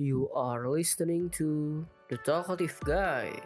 You 0.00 0.32
are 0.32 0.64
listening 0.64 1.28
to 1.36 1.84
The 2.08 2.16
Talkative 2.24 2.72
Guy. 2.88 3.36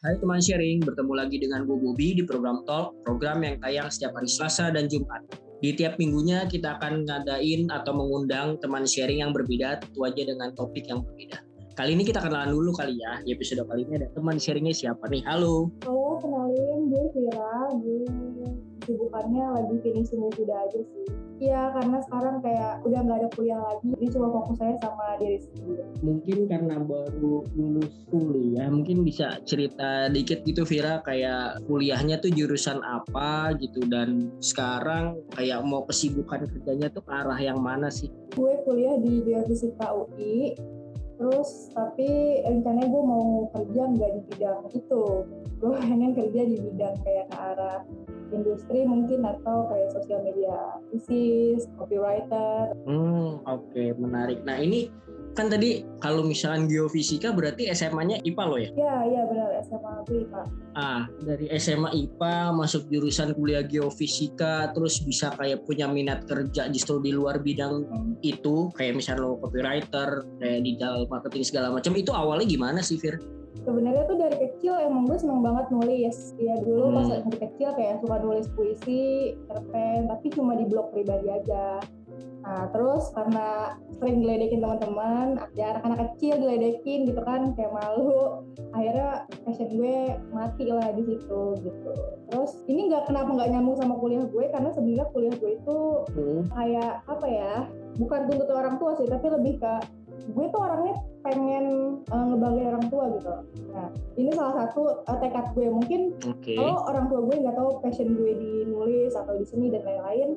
Hai 0.00 0.16
teman 0.16 0.40
sharing, 0.40 0.80
bertemu 0.80 1.12
lagi 1.12 1.36
dengan 1.36 1.68
gue 1.68 1.76
Bobby 1.76 2.16
di 2.16 2.24
program 2.24 2.64
Talk, 2.64 2.96
program 3.04 3.44
yang 3.44 3.60
tayang 3.60 3.92
setiap 3.92 4.16
hari 4.16 4.32
Selasa 4.32 4.72
dan 4.72 4.88
Jumat. 4.88 5.20
Di 5.60 5.76
tiap 5.76 6.00
minggunya 6.00 6.48
kita 6.48 6.80
akan 6.80 7.04
ngadain 7.04 7.68
atau 7.68 7.92
mengundang 7.92 8.56
teman 8.56 8.88
sharing 8.88 9.20
yang 9.20 9.36
berbeda, 9.36 9.84
tentu 9.84 10.00
aja 10.08 10.32
dengan 10.32 10.56
topik 10.56 10.88
yang 10.88 11.04
berbeda. 11.04 11.44
Kali 11.72 11.92
ini 11.92 12.08
kita 12.08 12.24
kenalan 12.24 12.56
dulu 12.56 12.72
kali 12.72 12.96
ya, 12.96 13.20
di 13.20 13.36
episode 13.36 13.68
kali 13.68 13.84
ini 13.84 14.00
ada 14.00 14.08
teman 14.16 14.40
sharingnya 14.40 14.72
siapa 14.72 15.08
nih? 15.12 15.24
Halo. 15.28 15.72
Halo, 15.84 16.20
kenalin 16.20 16.88
gue 16.88 17.04
Vira, 17.16 17.68
gue 17.80 17.91
kesibukannya 18.92 19.44
lagi 19.56 19.74
finishing 19.80 20.20
wisuda 20.20 20.68
aja 20.68 20.80
sih. 20.84 21.06
Iya, 21.42 21.74
karena 21.74 21.98
sekarang 22.06 22.36
kayak 22.38 22.86
udah 22.86 23.00
nggak 23.02 23.18
ada 23.18 23.28
kuliah 23.34 23.58
lagi, 23.58 23.86
jadi 23.98 24.06
cuma 24.14 24.28
fokus 24.30 24.62
saya 24.62 24.76
sama 24.78 25.18
diri 25.18 25.42
sendiri. 25.42 25.82
Mungkin 26.04 26.38
karena 26.46 26.76
baru 26.78 27.42
lulus 27.58 27.94
kuliah, 28.12 28.68
mungkin 28.70 29.02
bisa 29.02 29.42
cerita 29.42 30.06
dikit 30.12 30.46
gitu 30.46 30.62
Vira 30.62 31.02
kayak 31.02 31.66
kuliahnya 31.66 32.22
tuh 32.22 32.30
jurusan 32.30 32.78
apa 32.86 33.58
gitu 33.58 33.82
dan 33.90 34.30
sekarang 34.38 35.18
kayak 35.34 35.66
mau 35.66 35.82
kesibukan 35.88 36.46
kerjanya 36.46 36.92
tuh 36.94 37.02
ke 37.02 37.10
arah 37.10 37.40
yang 37.40 37.58
mana 37.58 37.90
sih? 37.90 38.12
Gue 38.38 38.62
kuliah 38.62 38.94
di 39.02 39.26
Geofisika 39.26 39.90
UI, 39.98 40.54
terus 41.18 41.74
tapi 41.74 42.38
rencananya 42.46 42.86
gue 42.86 43.02
mau 43.02 43.50
kerja 43.50 43.82
nggak 43.90 44.10
di 44.14 44.20
bidang 44.30 44.62
itu. 44.78 45.26
Gue 45.58 45.74
pengen 45.74 46.14
kerja 46.14 46.40
di 46.46 46.54
bidang 46.54 46.94
kayak 47.02 47.26
ke 47.34 47.38
arah 47.38 47.82
industri 48.32 48.82
mungkin 48.88 49.22
atau 49.22 49.68
kayak 49.68 49.92
sosial 49.94 50.20
media 50.24 50.56
bisnis, 50.90 51.68
copywriter. 51.76 52.72
Hmm, 52.88 53.44
oke 53.44 53.68
okay, 53.70 53.92
menarik. 53.94 54.42
Nah 54.42 54.58
ini 54.58 54.88
kan 55.32 55.48
tadi 55.48 55.80
kalau 56.04 56.20
misalkan 56.20 56.68
geofisika 56.68 57.32
berarti 57.32 57.72
SMA-nya 57.72 58.20
IPA 58.20 58.44
lo 58.44 58.56
ya? 58.60 58.68
Iya, 58.76 58.96
iya 59.08 59.22
benar 59.24 59.48
SMA 59.64 59.92
IPA. 60.04 60.42
Ah, 60.76 61.02
dari 61.24 61.48
SMA 61.56 61.88
IPA 61.92 62.52
masuk 62.52 62.88
jurusan 62.92 63.32
kuliah 63.32 63.64
geofisika 63.64 64.72
terus 64.76 65.00
bisa 65.00 65.32
kayak 65.32 65.64
punya 65.64 65.88
minat 65.88 66.28
kerja 66.28 66.68
justru 66.68 67.00
di 67.00 67.16
luar 67.16 67.40
bidang 67.40 67.88
hmm. 67.88 68.12
itu 68.20 68.68
kayak 68.76 69.00
misalnya 69.00 69.24
lo 69.24 69.40
copywriter, 69.40 70.24
kayak 70.36 70.60
digital 70.64 71.08
marketing 71.08 71.44
segala 71.48 71.68
macam 71.72 71.92
itu 71.96 72.12
awalnya 72.12 72.44
gimana 72.44 72.84
sih 72.84 73.00
Fir? 73.00 73.16
Sebenarnya 73.62 74.04
tuh 74.10 74.18
dari 74.18 74.36
kecil 74.36 74.74
emang 74.78 75.06
gue 75.06 75.18
seneng 75.18 75.40
banget 75.40 75.66
nulis. 75.70 76.34
Ya 76.38 76.58
dulu 76.60 76.90
hmm. 76.90 76.96
pas 76.98 77.06
dari 77.08 77.38
kecil 77.38 77.68
kayak 77.74 78.02
suka 78.02 78.16
nulis 78.22 78.46
puisi 78.54 79.34
cerpen 79.46 80.10
tapi 80.10 80.26
cuma 80.34 80.58
di 80.58 80.66
blog 80.66 80.90
pribadi 80.90 81.30
aja. 81.30 81.78
Nah 82.42 82.66
terus 82.74 83.14
karena 83.14 83.78
sering 84.02 84.18
diledekin 84.18 84.58
teman-teman 84.58 85.38
ya 85.54 85.78
anak-anak 85.78 86.18
kecil 86.18 86.42
diledekin 86.42 87.06
gitu 87.06 87.22
kan 87.22 87.54
kayak 87.54 87.70
malu. 87.70 88.42
Akhirnya 88.74 89.30
passion 89.46 89.70
gue 89.70 90.18
mati 90.34 90.66
lah 90.66 90.90
di 90.90 91.02
situ 91.06 91.42
gitu. 91.62 91.92
Terus 92.34 92.50
ini 92.66 92.90
nggak 92.90 93.06
kenapa 93.06 93.30
nggak 93.30 93.50
nyambung 93.54 93.78
sama 93.78 93.94
kuliah 93.98 94.26
gue? 94.26 94.44
Karena 94.50 94.74
sebenarnya 94.74 95.06
kuliah 95.14 95.34
gue 95.38 95.50
itu 95.54 95.78
hmm. 96.18 96.42
kayak 96.50 96.94
apa 97.06 97.26
ya 97.30 97.54
bukan 98.00 98.20
tuntut 98.24 98.48
orang 98.48 98.80
tua 98.80 98.96
sih 98.96 99.04
tapi 99.04 99.28
lebih 99.28 99.60
ke 99.60 99.74
gue 100.32 100.46
tuh 100.48 100.60
orangnya 100.60 100.96
pengen 101.22 101.64
uh, 102.10 102.24
ngebanggain 102.28 102.68
orang 102.74 102.86
tua 102.90 103.04
gitu. 103.14 103.34
Nah, 103.70 103.88
ini 104.18 104.30
salah 104.34 104.54
satu 104.66 105.06
uh, 105.06 105.18
tekad 105.22 105.54
gue. 105.54 105.70
Mungkin 105.70 106.00
okay. 106.18 106.58
kalau 106.58 106.82
orang 106.90 107.06
tua 107.06 107.20
gue 107.30 107.36
nggak 107.46 107.56
tahu 107.56 107.70
passion 107.80 108.14
gue 108.18 108.32
di 108.34 108.52
nulis 108.66 109.14
atau 109.14 109.38
di 109.38 109.46
seni 109.46 109.70
dan 109.70 109.86
lain-lain, 109.86 110.34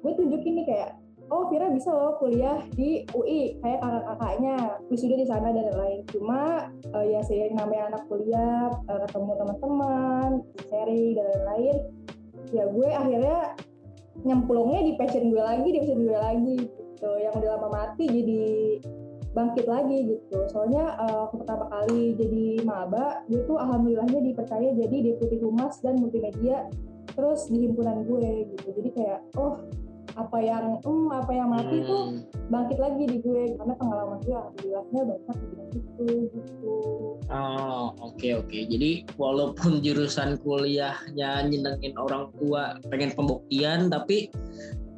gue 0.00 0.12
tunjukin 0.16 0.52
nih 0.60 0.66
kayak, 0.66 0.90
oh 1.28 1.48
Vira 1.52 1.68
bisa 1.68 1.92
loh 1.92 2.16
kuliah 2.16 2.60
di 2.72 3.04
UI 3.12 3.60
kayak 3.60 3.80
kakak-kakaknya, 3.84 4.56
wisuda 4.88 5.16
di 5.20 5.26
sana 5.28 5.48
dan 5.52 5.64
lain-lain. 5.68 6.00
Cuma 6.08 6.40
uh, 6.96 7.04
ya 7.04 7.20
sih 7.22 7.52
namanya 7.52 7.92
anak 7.92 8.02
kuliah, 8.08 8.72
uh, 8.88 8.98
ketemu 9.04 9.32
teman-teman, 9.36 10.30
sharing 10.72 11.12
dan 11.14 11.26
lain-lain. 11.28 11.76
Ya 12.52 12.64
gue 12.68 12.88
akhirnya 12.88 13.38
nyemplungnya 14.24 14.80
di 14.84 14.92
passion 14.96 15.28
gue 15.28 15.40
lagi, 15.40 15.68
di 15.68 15.78
passion 15.80 16.00
gue 16.04 16.18
lagi 16.18 16.56
gitu. 16.64 17.10
Yang 17.20 17.34
udah 17.36 17.50
lama 17.58 17.68
mati 17.68 18.04
jadi 18.06 18.44
bangkit 19.32 19.66
lagi 19.68 19.98
gitu. 20.16 20.38
Soalnya 20.52 20.96
uh, 21.00 21.26
pertama 21.32 21.68
kali 21.72 22.16
jadi 22.16 22.64
maba, 22.64 23.24
gue 23.28 23.42
tuh 23.48 23.56
alhamdulillahnya 23.56 24.20
dipercaya 24.20 24.76
jadi 24.76 24.96
deputi 25.12 25.36
humas 25.40 25.80
dan 25.80 26.00
multimedia 26.00 26.68
terus 27.12 27.48
di 27.48 27.68
himpunan 27.68 28.04
gue 28.04 28.52
gitu. 28.56 28.68
Jadi 28.76 28.90
kayak 28.96 29.20
oh 29.36 29.60
apa 30.12 30.38
yang 30.44 30.76
um 30.84 31.08
apa 31.08 31.32
yang 31.32 31.48
mati 31.48 31.80
hmm. 31.80 31.88
tuh 31.88 32.02
bangkit 32.52 32.76
lagi 32.76 33.04
di 33.08 33.16
gue 33.24 33.56
karena 33.56 33.74
pengalaman 33.80 34.20
gue 34.20 34.36
alhamdulillahnya 34.36 35.00
banyak 35.08 35.36
di 35.40 35.78
itu 35.80 36.06
gitu. 36.36 36.74
Oh 37.32 37.96
oke 37.96 38.20
okay, 38.20 38.36
oke. 38.36 38.48
Okay. 38.52 38.68
Jadi 38.68 38.90
walaupun 39.16 39.80
jurusan 39.80 40.36
kuliahnya 40.44 41.48
nyenengin 41.48 41.96
orang 41.96 42.28
tua 42.36 42.76
pengen 42.92 43.16
pembuktian 43.16 43.88
tapi 43.88 44.28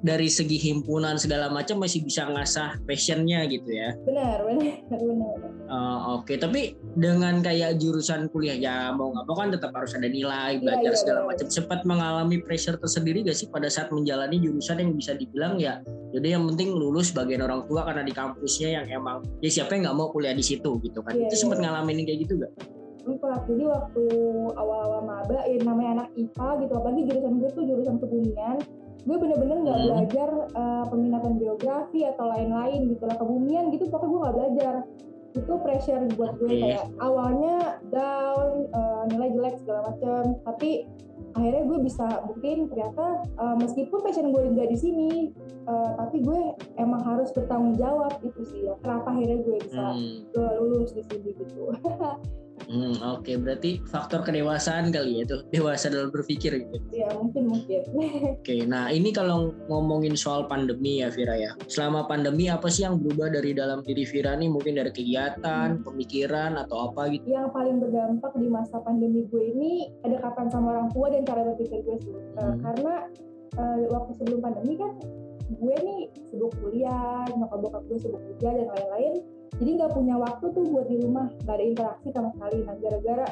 dari 0.04 0.28
segi 0.28 0.60
himpunan 0.60 1.16
segala 1.16 1.48
macam 1.48 1.80
masih 1.80 2.04
bisa 2.04 2.28
ngasah 2.28 2.76
passionnya 2.84 3.48
gitu 3.48 3.72
ya. 3.72 3.96
Benar, 4.04 4.44
benar, 4.44 4.76
benar. 4.92 5.36
Uh, 5.64 6.20
Oke, 6.20 6.36
okay. 6.36 6.36
tapi 6.36 6.60
dengan 7.00 7.40
kayak 7.40 7.80
jurusan 7.80 8.28
kuliah 8.28 8.60
ya 8.60 8.92
mau 8.92 9.08
nggak 9.16 9.24
mau 9.24 9.36
kan 9.40 9.48
tetap 9.48 9.72
harus 9.72 9.96
ada 9.96 10.04
nilai, 10.04 10.60
iya, 10.60 10.60
belajar 10.60 10.92
iya, 10.92 11.00
segala 11.00 11.20
iya. 11.24 11.28
macam. 11.32 11.46
Sempat 11.48 11.80
mengalami 11.88 12.36
pressure 12.44 12.76
tersendiri 12.76 13.24
gak 13.24 13.40
sih 13.40 13.48
pada 13.48 13.72
saat 13.72 13.88
menjalani 13.88 14.36
jurusan 14.44 14.76
yang 14.76 14.92
bisa 14.92 15.16
dibilang 15.16 15.56
ya, 15.56 15.80
jadi 16.12 16.36
yang 16.36 16.44
penting 16.52 16.76
lulus 16.76 17.08
bagian 17.16 17.40
orang 17.40 17.64
tua 17.64 17.88
karena 17.88 18.04
di 18.04 18.12
kampusnya 18.12 18.68
yang 18.76 18.86
emang 18.92 19.24
ya 19.40 19.48
siapa 19.48 19.72
yang 19.72 19.88
nggak 19.88 19.96
mau 19.96 20.12
kuliah 20.12 20.36
di 20.36 20.44
situ 20.44 20.76
gitu 20.84 21.00
kan? 21.00 21.16
Iya, 21.16 21.32
Itu 21.32 21.48
sempat 21.48 21.64
iya. 21.64 21.72
ngalamin 21.72 22.04
kayak 22.04 22.20
gitu 22.28 22.44
gak? 22.44 22.52
Enggak, 23.04 23.44
jadi 23.44 23.64
waktu 23.68 24.04
awal-awal 24.56 25.04
maba, 25.04 25.44
ya 25.44 25.60
namanya 25.60 25.90
anak 26.00 26.08
IPA 26.16 26.48
gitu, 26.64 26.72
apalagi 26.72 27.00
jurusan 27.04 27.32
gue 27.36 27.50
tuh 27.52 27.64
jurusan 27.68 27.96
kebumian, 28.00 28.56
gue 29.04 29.16
bener-bener 29.20 29.56
nggak 29.60 29.78
hmm. 29.78 29.86
belajar 29.88 30.30
uh, 30.56 30.84
peminatan 30.88 31.32
geografi 31.36 32.00
atau 32.08 32.24
lain-lain 32.32 32.88
gitu 32.88 33.04
lah 33.04 33.16
kebumian 33.20 33.68
gitu 33.68 33.88
pokoknya 33.92 34.10
gue 34.10 34.20
nggak 34.20 34.36
belajar. 34.36 34.74
Itu 35.34 35.52
pressure 35.66 36.02
buat 36.14 36.38
gue 36.38 36.46
kayak 36.46 36.94
awalnya 37.02 37.82
down 37.90 38.70
uh, 38.70 39.02
nilai 39.10 39.34
jelek 39.34 39.58
segala 39.58 39.90
macam 39.90 40.38
tapi 40.46 40.86
akhirnya 41.34 41.62
gue 41.66 41.78
bisa 41.82 42.06
buktiin 42.30 42.70
ternyata 42.70 43.26
uh, 43.42 43.58
meskipun 43.58 43.98
passion 44.06 44.30
gue 44.30 44.40
nggak 44.54 44.70
di 44.70 44.78
sini 44.78 45.12
uh, 45.66 45.98
tapi 45.98 46.22
gue 46.22 46.54
emang 46.78 47.02
harus 47.02 47.34
bertanggung 47.34 47.74
jawab 47.74 48.14
itu 48.22 48.40
sih 48.46 48.60
ya. 48.70 48.78
Kenapa 48.80 49.10
akhirnya 49.10 49.38
gue 49.42 49.56
bisa 49.58 49.84
hmm. 49.90 50.62
lulus 50.62 50.94
di 50.94 51.02
sini 51.02 51.30
gitu 51.34 51.74
Hmm, 52.64 52.96
oke 53.02 53.26
okay. 53.26 53.36
berarti 53.36 53.70
faktor 53.90 54.24
kedewasaan 54.24 54.88
kali 54.94 55.20
ya 55.20 55.22
itu 55.26 55.36
dewasa 55.52 55.92
dalam 55.92 56.08
berpikir 56.08 56.64
gitu. 56.64 56.76
Iya 56.94 57.12
mungkin 57.18 57.50
mungkin. 57.50 57.82
oke, 58.40 58.40
okay, 58.40 58.64
nah 58.64 58.88
ini 58.88 59.10
kalau 59.12 59.52
ngomongin 59.68 60.16
soal 60.16 60.48
pandemi 60.48 61.04
ya 61.04 61.12
Vira 61.12 61.36
ya. 61.36 61.52
Selama 61.68 62.08
pandemi 62.08 62.48
apa 62.48 62.70
sih 62.70 62.86
yang 62.86 63.02
berubah 63.02 63.34
dari 63.34 63.52
dalam 63.52 63.84
diri 63.84 64.06
Vira 64.08 64.38
nih? 64.38 64.48
Mungkin 64.48 64.80
dari 64.80 64.92
kegiatan, 64.94 65.82
hmm. 65.82 65.84
pemikiran 65.84 66.56
atau 66.56 66.90
apa 66.90 67.10
gitu? 67.12 67.26
Yang 67.28 67.52
paling 67.52 67.76
berdampak 67.82 68.32
di 68.38 68.48
masa 68.48 68.76
pandemi 68.80 69.26
gue 69.28 69.44
ini 69.54 69.72
ada 70.06 70.16
kapan 70.22 70.46
sama 70.48 70.78
orang 70.78 70.88
tua 70.94 71.10
dan 71.12 71.22
cara 71.26 71.42
berpikir 71.52 71.84
gue 71.84 71.96
sih. 72.00 72.14
Eh, 72.14 72.22
hmm. 72.22 72.38
Uh, 72.38 72.54
karena 72.64 72.94
uh, 73.60 73.76
waktu 73.92 74.10
sebelum 74.18 74.40
pandemi 74.40 74.74
kan 74.78 74.92
gue 75.52 75.76
nih 75.76 76.00
sibuk 76.32 76.52
kuliah, 76.60 77.24
nyokap 77.36 77.58
bokap 77.60 77.82
gue 77.88 77.98
sibuk 78.00 78.20
kerja 78.32 78.48
dan 78.56 78.66
lain-lain. 78.72 79.14
Jadi 79.54 79.70
nggak 79.78 79.94
punya 79.94 80.18
waktu 80.18 80.50
tuh 80.50 80.66
buat 80.66 80.86
di 80.90 80.98
rumah 80.98 81.30
nggak 81.46 81.54
ada 81.54 81.64
interaksi 81.64 82.08
sama 82.10 82.28
sekali. 82.34 82.58
Nah 82.66 82.74
gara-gara 82.82 83.26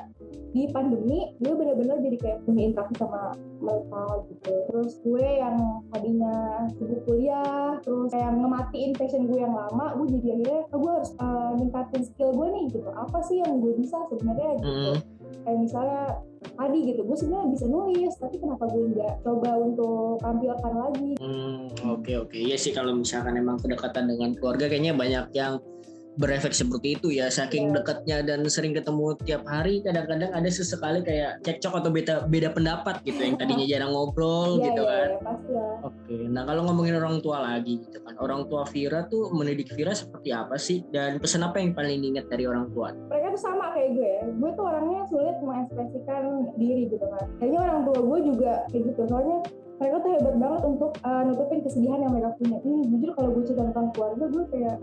di 0.52 0.62
pandemi 0.70 1.34
gue 1.42 1.52
bener-bener 1.56 1.98
jadi 1.98 2.16
kayak 2.22 2.38
punya 2.46 2.62
interaksi 2.70 2.94
sama 3.02 3.34
mereka 3.58 4.04
gitu. 4.30 4.52
Terus 4.70 4.90
gue 5.02 5.26
yang 5.42 5.56
tadinya 5.90 6.34
sibuk 6.78 7.00
kuliah 7.10 7.80
terus 7.82 8.14
kayak 8.14 8.38
ngematiin 8.38 8.92
passion 8.94 9.26
gue 9.26 9.38
yang 9.42 9.54
lama 9.56 9.98
gue 9.98 10.06
jadi 10.14 10.28
akhirnya 10.38 10.60
oh, 10.70 10.78
gue 10.78 10.92
harus 10.94 11.10
uh, 11.18 11.50
ningkatin 11.58 12.02
skill 12.06 12.30
gue 12.30 12.48
nih 12.54 12.64
gitu. 12.70 12.90
Apa 12.94 13.18
sih 13.26 13.42
yang 13.42 13.58
gue 13.58 13.72
bisa 13.74 13.98
sebenarnya? 14.06 14.62
Gitu. 14.62 14.70
Mm. 14.70 15.21
Kayak 15.44 15.58
misalnya 15.58 16.02
tadi 16.42 16.78
gitu 16.84 17.00
gue 17.06 17.16
sebenarnya 17.16 17.48
bisa 17.54 17.66
nulis 17.70 18.12
tapi 18.18 18.36
kenapa 18.36 18.64
gue 18.68 18.84
nggak 18.92 19.14
coba 19.24 19.50
untuk 19.56 20.20
tampilkan 20.20 20.72
lagi 20.74 21.10
hmm 21.18 21.60
oke 21.86 22.02
okay, 22.02 22.14
oke 22.18 22.30
okay. 22.30 22.42
ya 22.44 22.56
sih 22.58 22.72
kalau 22.74 22.92
misalkan 22.92 23.38
emang 23.38 23.56
kedekatan 23.58 24.10
dengan 24.10 24.36
keluarga 24.36 24.68
kayaknya 24.68 24.92
banyak 24.92 25.26
yang 25.32 25.62
berefek 26.20 26.52
seperti 26.52 27.00
itu 27.00 27.08
ya 27.08 27.32
saking 27.32 27.72
yeah. 27.72 27.74
dekatnya 27.80 28.16
dan 28.20 28.44
sering 28.48 28.76
ketemu 28.76 29.16
tiap 29.24 29.42
hari 29.48 29.80
kadang-kadang 29.80 30.28
ada 30.28 30.48
sesekali 30.52 31.00
kayak 31.00 31.40
cekcok 31.40 31.80
atau 31.80 31.88
beda 31.88 32.14
beda 32.28 32.52
pendapat 32.52 33.00
gitu 33.08 33.16
yang 33.16 33.40
tadinya 33.40 33.64
jarang 33.64 33.96
ngobrol 33.96 34.60
yeah, 34.60 34.66
gitu 34.68 34.82
yeah, 34.84 34.92
kan. 34.92 35.08
Yeah, 35.08 35.22
pasti 35.24 35.50
ya. 35.52 35.68
Oke, 35.82 36.16
nah 36.28 36.42
kalau 36.44 36.62
ngomongin 36.68 36.94
orang 37.00 37.16
tua 37.24 37.38
lagi 37.40 37.80
gitu 37.80 37.98
kan, 38.04 38.14
orang 38.20 38.44
tua 38.52 38.62
Vira 38.68 39.08
tuh 39.08 39.32
mendidik 39.32 39.72
Vira 39.72 39.96
seperti 39.96 40.30
apa 40.36 40.56
sih 40.60 40.84
dan 40.92 41.16
pesan 41.16 41.46
apa 41.46 41.56
yang 41.60 41.72
paling 41.72 42.04
diingat 42.04 42.28
dari 42.28 42.44
orang 42.44 42.68
tua? 42.76 42.92
Mereka 43.08 43.26
tuh 43.32 43.40
sama 43.40 43.72
kayak 43.72 43.96
gue, 43.96 44.12
gue 44.36 44.50
tuh 44.52 44.64
orangnya 44.68 45.00
sulit 45.08 45.36
mengekspresikan 45.40 46.24
diri 46.60 46.92
gitu 46.92 47.04
kan. 47.08 47.24
Kayaknya 47.40 47.60
orang 47.64 47.78
tua 47.88 47.98
gue 48.04 48.18
juga 48.28 48.52
kayak 48.68 48.82
gitu, 48.92 49.02
soalnya 49.08 49.38
mereka 49.82 49.96
tuh 49.98 50.10
hebat 50.14 50.36
banget 50.38 50.62
untuk 50.62 50.92
uh, 51.02 51.22
nutupin 51.26 51.58
kesedihan 51.66 51.98
yang 51.98 52.12
mereka 52.14 52.30
punya. 52.38 52.58
Ini 52.62 52.78
jujur 52.86 53.10
kalau 53.18 53.28
gue 53.34 53.42
cerita 53.50 53.62
tentang 53.66 53.86
keluarga 53.90 54.24
gue 54.30 54.44
kayak 54.54 54.76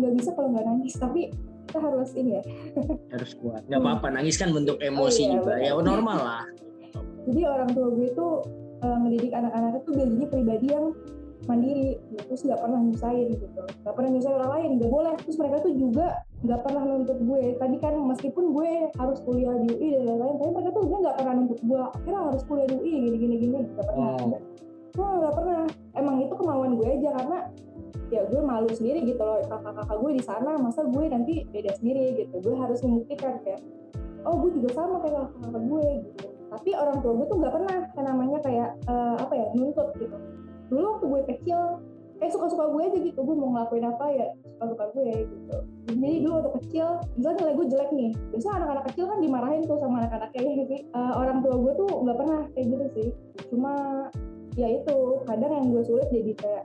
nggak 0.00 0.12
bisa 0.16 0.30
kalau 0.32 0.48
nggak 0.56 0.64
nangis. 0.64 0.94
Tapi 0.96 1.20
kita 1.68 1.78
harus 1.84 2.10
ini 2.16 2.30
ya. 2.40 2.42
Harus 3.14 3.32
kuat. 3.36 3.60
Nggak 3.68 3.80
apa-apa 3.84 4.06
nangis 4.16 4.40
kan 4.40 4.48
bentuk 4.56 4.80
emosi 4.80 5.22
oh, 5.22 5.28
iya, 5.28 5.34
juga. 5.36 5.54
Ya 5.60 5.72
normal 5.76 6.18
lah. 6.24 6.44
Jadi 7.28 7.40
orang 7.44 7.68
tua 7.76 7.86
gue 7.92 8.06
itu 8.08 8.26
uh, 8.80 8.98
mendidik 9.02 9.32
anak-anaknya 9.36 9.80
tuh 9.84 9.92
biar 9.92 10.08
jadi 10.08 10.26
pribadi 10.32 10.66
yang 10.72 10.86
mandiri. 11.44 11.88
Terus 12.16 12.40
nggak 12.48 12.60
pernah 12.64 12.80
nyusahin 12.80 13.28
gitu. 13.36 13.62
Nggak 13.84 13.94
pernah 13.98 14.10
nyusahin 14.16 14.36
orang 14.40 14.52
lain 14.56 14.70
nggak 14.80 14.90
boleh. 14.90 15.14
Terus 15.20 15.36
mereka 15.36 15.56
tuh 15.60 15.72
juga 15.76 16.06
nggak 16.46 16.60
pernah 16.62 16.82
nuntut 16.86 17.18
gue. 17.18 17.42
Tadi 17.58 17.76
kan 17.82 17.94
meskipun 17.98 18.44
gue 18.54 18.70
harus 18.94 19.18
kuliah 19.26 19.54
di 19.66 19.68
UI 19.74 19.88
dan 19.98 20.02
lain-lain 20.06 20.34
tapi 20.38 20.50
mereka 20.54 20.70
tuh 20.70 20.82
juga 20.86 20.96
nggak 21.02 21.16
pernah 21.18 21.32
nuntut 21.34 21.60
gue. 21.66 21.80
Akhirnya 21.82 22.20
harus 22.30 22.42
kuliah 22.46 22.68
di 22.70 22.76
UI 22.78 22.92
gini 23.02 23.16
gini 23.18 23.34
gini. 23.42 23.58
Nggak 23.74 23.86
pernah. 23.90 24.08
Oh. 24.14 25.14
nggak. 25.18 25.34
Pernah. 25.34 25.62
Emang 25.98 26.16
itu 26.22 26.34
kemauan 26.38 26.72
gue 26.78 26.86
aja 26.86 27.08
karena 27.18 27.38
ya 28.06 28.22
gue 28.30 28.40
malu 28.40 28.70
sendiri 28.70 29.02
gitu 29.02 29.18
loh. 29.18 29.42
Kakak-kakak 29.50 29.96
gue 29.98 30.10
di 30.14 30.22
sana 30.22 30.50
masa 30.62 30.80
gue 30.86 31.04
nanti 31.10 31.34
beda 31.50 31.70
sendiri 31.74 32.04
gitu. 32.22 32.34
Gue 32.38 32.54
harus 32.54 32.78
membuktikan 32.86 33.42
kayak 33.42 33.60
oh 34.22 34.34
gue 34.46 34.50
juga 34.62 34.68
sama 34.78 35.02
kayak 35.02 35.26
kakak-kakak 35.26 35.62
gue 35.66 35.86
gitu. 36.06 36.26
Tapi 36.46 36.70
orang 36.78 36.96
tua 37.02 37.12
gue 37.18 37.26
tuh 37.26 37.36
nggak 37.42 37.54
pernah 37.58 37.78
kan 37.90 38.04
namanya 38.06 38.38
kayak 38.40 38.70
uh, 38.86 39.16
apa 39.18 39.34
ya 39.34 39.46
nuntut 39.58 39.88
gitu. 39.98 40.16
Dulu 40.70 40.84
waktu 40.94 41.06
gue 41.10 41.22
kecil 41.34 41.60
eh 42.16 42.30
suka-suka 42.32 42.72
gue 42.72 42.82
aja 42.88 42.98
gitu 43.04 43.20
gue 43.20 43.36
mau 43.36 43.52
ngelakuin 43.52 43.84
apa 43.84 44.04
ya 44.08 44.26
suka-suka 44.56 44.84
gue 44.96 45.10
gitu. 45.28 45.56
Jadi 45.92 46.16
dulu 46.24 46.32
waktu 46.40 46.50
kecil 46.64 46.86
misalnya 47.16 47.36
nilai 47.44 47.54
gue 47.54 47.66
jelek 47.72 47.90
nih. 47.92 48.10
Biasa 48.32 48.48
anak-anak 48.56 48.84
kecil 48.92 49.04
kan 49.08 49.18
dimarahin 49.20 49.62
tuh 49.68 49.78
sama 49.80 49.94
anak-anak 50.00 50.28
kayak 50.32 50.44
gitu 50.48 50.64
sih. 50.72 50.80
Uh, 50.96 51.12
orang 51.20 51.38
tua 51.44 51.54
gue 51.60 51.72
tuh 51.76 51.90
nggak 51.92 52.16
pernah 52.16 52.40
kayak 52.56 52.66
gitu 52.72 52.86
sih. 52.96 53.08
Cuma 53.52 53.72
ya 54.56 54.68
itu 54.72 54.96
kadang 55.28 55.52
yang 55.52 55.66
gue 55.68 55.82
sulit 55.84 56.08
jadi 56.08 56.32
kayak 56.40 56.64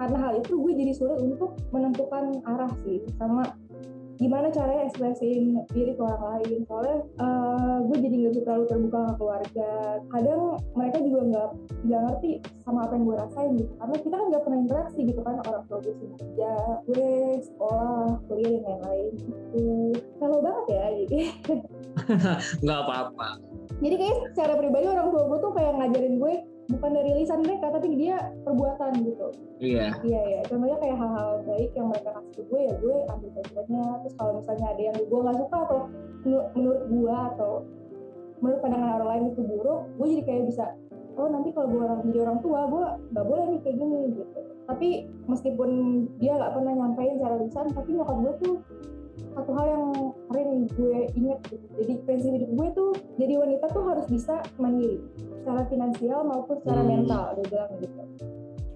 karena 0.00 0.18
hal 0.18 0.32
itu 0.40 0.52
gue 0.56 0.72
jadi 0.72 0.92
sulit 0.96 1.18
untuk 1.20 1.54
menentukan 1.70 2.40
arah 2.48 2.72
sih 2.82 3.04
sama 3.20 3.44
gimana 4.22 4.46
caranya 4.54 4.86
ekspresiin 4.86 5.58
diri 5.74 5.92
ke 5.98 6.02
orang 6.02 6.22
lain? 6.22 6.62
Soalnya 6.70 6.96
uh, 7.18 7.78
gue 7.90 7.98
jadi 7.98 8.14
nggak 8.22 8.32
bisa 8.32 8.44
terlalu 8.46 8.64
terbuka 8.70 8.98
ke 9.02 9.14
keluarga. 9.18 9.72
Kadang 10.08 10.42
mereka 10.78 10.98
juga 11.02 11.20
nggak 11.26 11.48
nggak 11.82 12.00
ngerti 12.06 12.30
sama 12.62 12.78
apa 12.86 12.92
yang 12.94 13.04
gue 13.04 13.16
rasain 13.18 13.52
gitu. 13.58 13.72
Karena 13.82 13.96
kita 13.98 14.14
kan 14.14 14.26
nggak 14.30 14.42
pernah 14.46 14.58
interaksi 14.62 15.00
gitu 15.02 15.20
kan 15.26 15.34
orang 15.42 15.64
tua 15.66 15.78
gue 15.82 15.94
sih. 15.98 16.08
Kerja 16.14 16.52
gue 16.86 17.10
sekolah 17.42 18.06
kuliah 18.30 18.50
dan 18.62 18.78
lain-lain 18.86 19.12
gitu. 19.18 19.66
Kalau 20.22 20.38
banget 20.38 20.64
ya 20.70 20.84
jadi. 21.02 21.20
Nggak 22.64 22.78
apa-apa 22.88 23.28
jadi 23.80 23.94
kayak 23.96 24.16
secara 24.34 24.52
pribadi 24.58 24.86
orang 24.90 25.08
tua 25.08 25.22
gue 25.30 25.38
tuh 25.40 25.52
kayak 25.56 25.72
ngajarin 25.78 26.16
gue 26.20 26.32
bukan 26.70 26.90
dari 26.94 27.10
lisan 27.18 27.40
mereka 27.42 27.66
tapi 27.74 27.88
dia 27.98 28.16
perbuatan 28.46 28.92
gitu. 29.02 29.28
Iya. 29.58 29.98
Iya 30.04 30.20
iya. 30.30 30.40
Contohnya 30.46 30.78
kayak 30.78 30.96
hal-hal 30.96 31.30
baik 31.44 31.70
yang 31.74 31.86
mereka 31.90 32.10
kasih 32.16 32.32
ke 32.38 32.42
gue 32.46 32.60
ya 32.62 32.74
gue 32.78 32.96
ambil 33.10 33.30
contohnya. 33.40 33.84
Terus 34.04 34.14
kalau 34.16 34.32
misalnya 34.38 34.66
ada 34.70 34.82
yang 34.82 34.96
gue 34.96 35.20
nggak 35.20 35.38
suka 35.38 35.56
atau 35.68 35.78
menurut 36.22 36.82
gue 36.86 37.16
atau 37.34 37.52
menurut 38.42 38.58
pandangan 38.62 38.90
orang 38.98 39.08
lain 39.10 39.24
itu 39.30 39.40
buruk 39.46 39.80
gue 39.98 40.06
jadi 40.18 40.22
kayak 40.26 40.42
bisa 40.50 40.64
oh 41.14 41.28
nanti 41.30 41.48
kalau 41.54 41.68
gue 41.70 41.80
orang 41.82 42.00
jadi 42.08 42.18
orang 42.26 42.38
tua 42.42 42.60
gue 42.66 42.84
nggak 43.14 43.26
boleh 43.26 43.44
nih 43.52 43.60
kayak 43.66 43.76
gini 43.78 44.00
gitu. 44.16 44.38
Tapi 44.62 44.88
meskipun 45.26 45.70
dia 46.22 46.32
nggak 46.38 46.52
pernah 46.54 46.72
nyampein 46.72 47.18
secara 47.18 47.36
lisan 47.42 47.66
tapi 47.74 47.90
nyokap 47.98 48.16
gue 48.22 48.32
tuh 48.40 48.54
satu 49.32 49.50
hal 49.56 49.66
yang 49.68 49.84
sering 50.28 50.50
gue 50.76 50.98
inget 51.16 51.40
gitu. 51.48 51.66
Jadi 51.80 51.92
prinsip 52.04 52.30
hidup 52.36 52.50
gue 52.52 52.68
tuh 52.76 52.90
jadi 53.16 53.34
wanita 53.40 53.64
tuh 53.72 53.84
harus 53.88 54.06
bisa 54.08 54.34
mandiri 54.60 55.00
secara 55.40 55.62
finansial 55.66 56.20
maupun 56.24 56.56
secara 56.60 56.80
hmm. 56.84 56.88
mental 56.88 57.24
dia 57.40 57.46
bilang 57.48 57.70
gitu. 57.80 58.02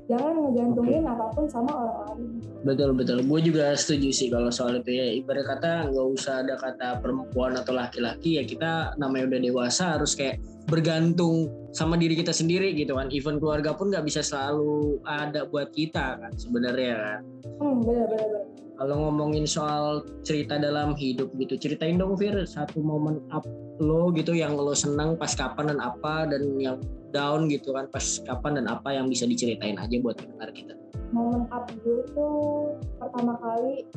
Jangan 0.07 0.35
ngegantungin 0.39 1.03
okay. 1.03 1.15
apa 1.19 1.25
pun 1.35 1.45
sama 1.51 1.71
orang 1.75 1.99
lain. 2.07 2.21
Betul 2.63 2.91
betul. 2.95 3.19
Gue 3.27 3.41
juga 3.43 3.75
setuju 3.75 4.09
sih 4.15 4.29
kalau 4.31 4.55
soal 4.55 4.79
itu 4.79 4.95
ya. 4.95 5.07
Ibarat 5.19 5.47
kata 5.51 5.91
nggak 5.91 6.07
usah 6.15 6.47
ada 6.47 6.55
kata 6.55 7.03
perempuan 7.03 7.59
atau 7.59 7.75
laki-laki 7.75 8.39
ya 8.39 8.47
kita 8.47 8.95
namanya 9.03 9.35
udah 9.35 9.41
dewasa 9.43 9.99
harus 9.99 10.15
kayak 10.15 10.39
bergantung 10.71 11.51
sama 11.75 11.99
diri 11.99 12.15
kita 12.15 12.31
sendiri 12.31 12.71
gitu 12.79 12.95
kan. 12.95 13.11
Even 13.11 13.43
keluarga 13.43 13.75
pun 13.75 13.91
nggak 13.91 14.07
bisa 14.07 14.23
selalu 14.23 15.03
ada 15.03 15.47
buat 15.51 15.75
kita 15.75 16.23
kan 16.23 16.33
sebenarnya 16.39 16.95
kan. 16.95 17.21
Hmm, 17.59 17.83
benar 17.83 18.07
benar 18.07 18.57
kalau 18.77 19.09
ngomongin 19.09 19.49
soal 19.49 20.05
cerita 20.21 20.61
dalam 20.61 20.93
hidup 20.95 21.33
gitu 21.41 21.57
ceritain 21.57 21.97
dong 21.97 22.15
Fir 22.21 22.45
satu 22.45 22.85
momen 22.85 23.25
up 23.33 23.45
lo 23.81 24.13
gitu 24.13 24.37
yang 24.37 24.57
lo 24.57 24.77
senang 24.77 25.17
pas 25.17 25.33
kapan 25.33 25.73
dan 25.73 25.81
apa 25.81 26.29
dan 26.29 26.43
yang 26.61 26.77
down 27.17 27.49
gitu 27.49 27.73
kan 27.73 27.89
pas 27.89 28.05
kapan 28.29 28.61
dan 28.61 28.67
apa 28.69 28.93
yang 28.93 29.09
bisa 29.09 29.25
diceritain 29.25 29.81
aja 29.81 29.97
buat 30.05 30.21
pendengar 30.21 30.53
kita. 30.53 30.77
Momen 31.17 31.49
up 31.49 31.65
gue 31.81 32.05
tuh 32.13 32.77
pertama 33.01 33.41
kali 33.41 33.89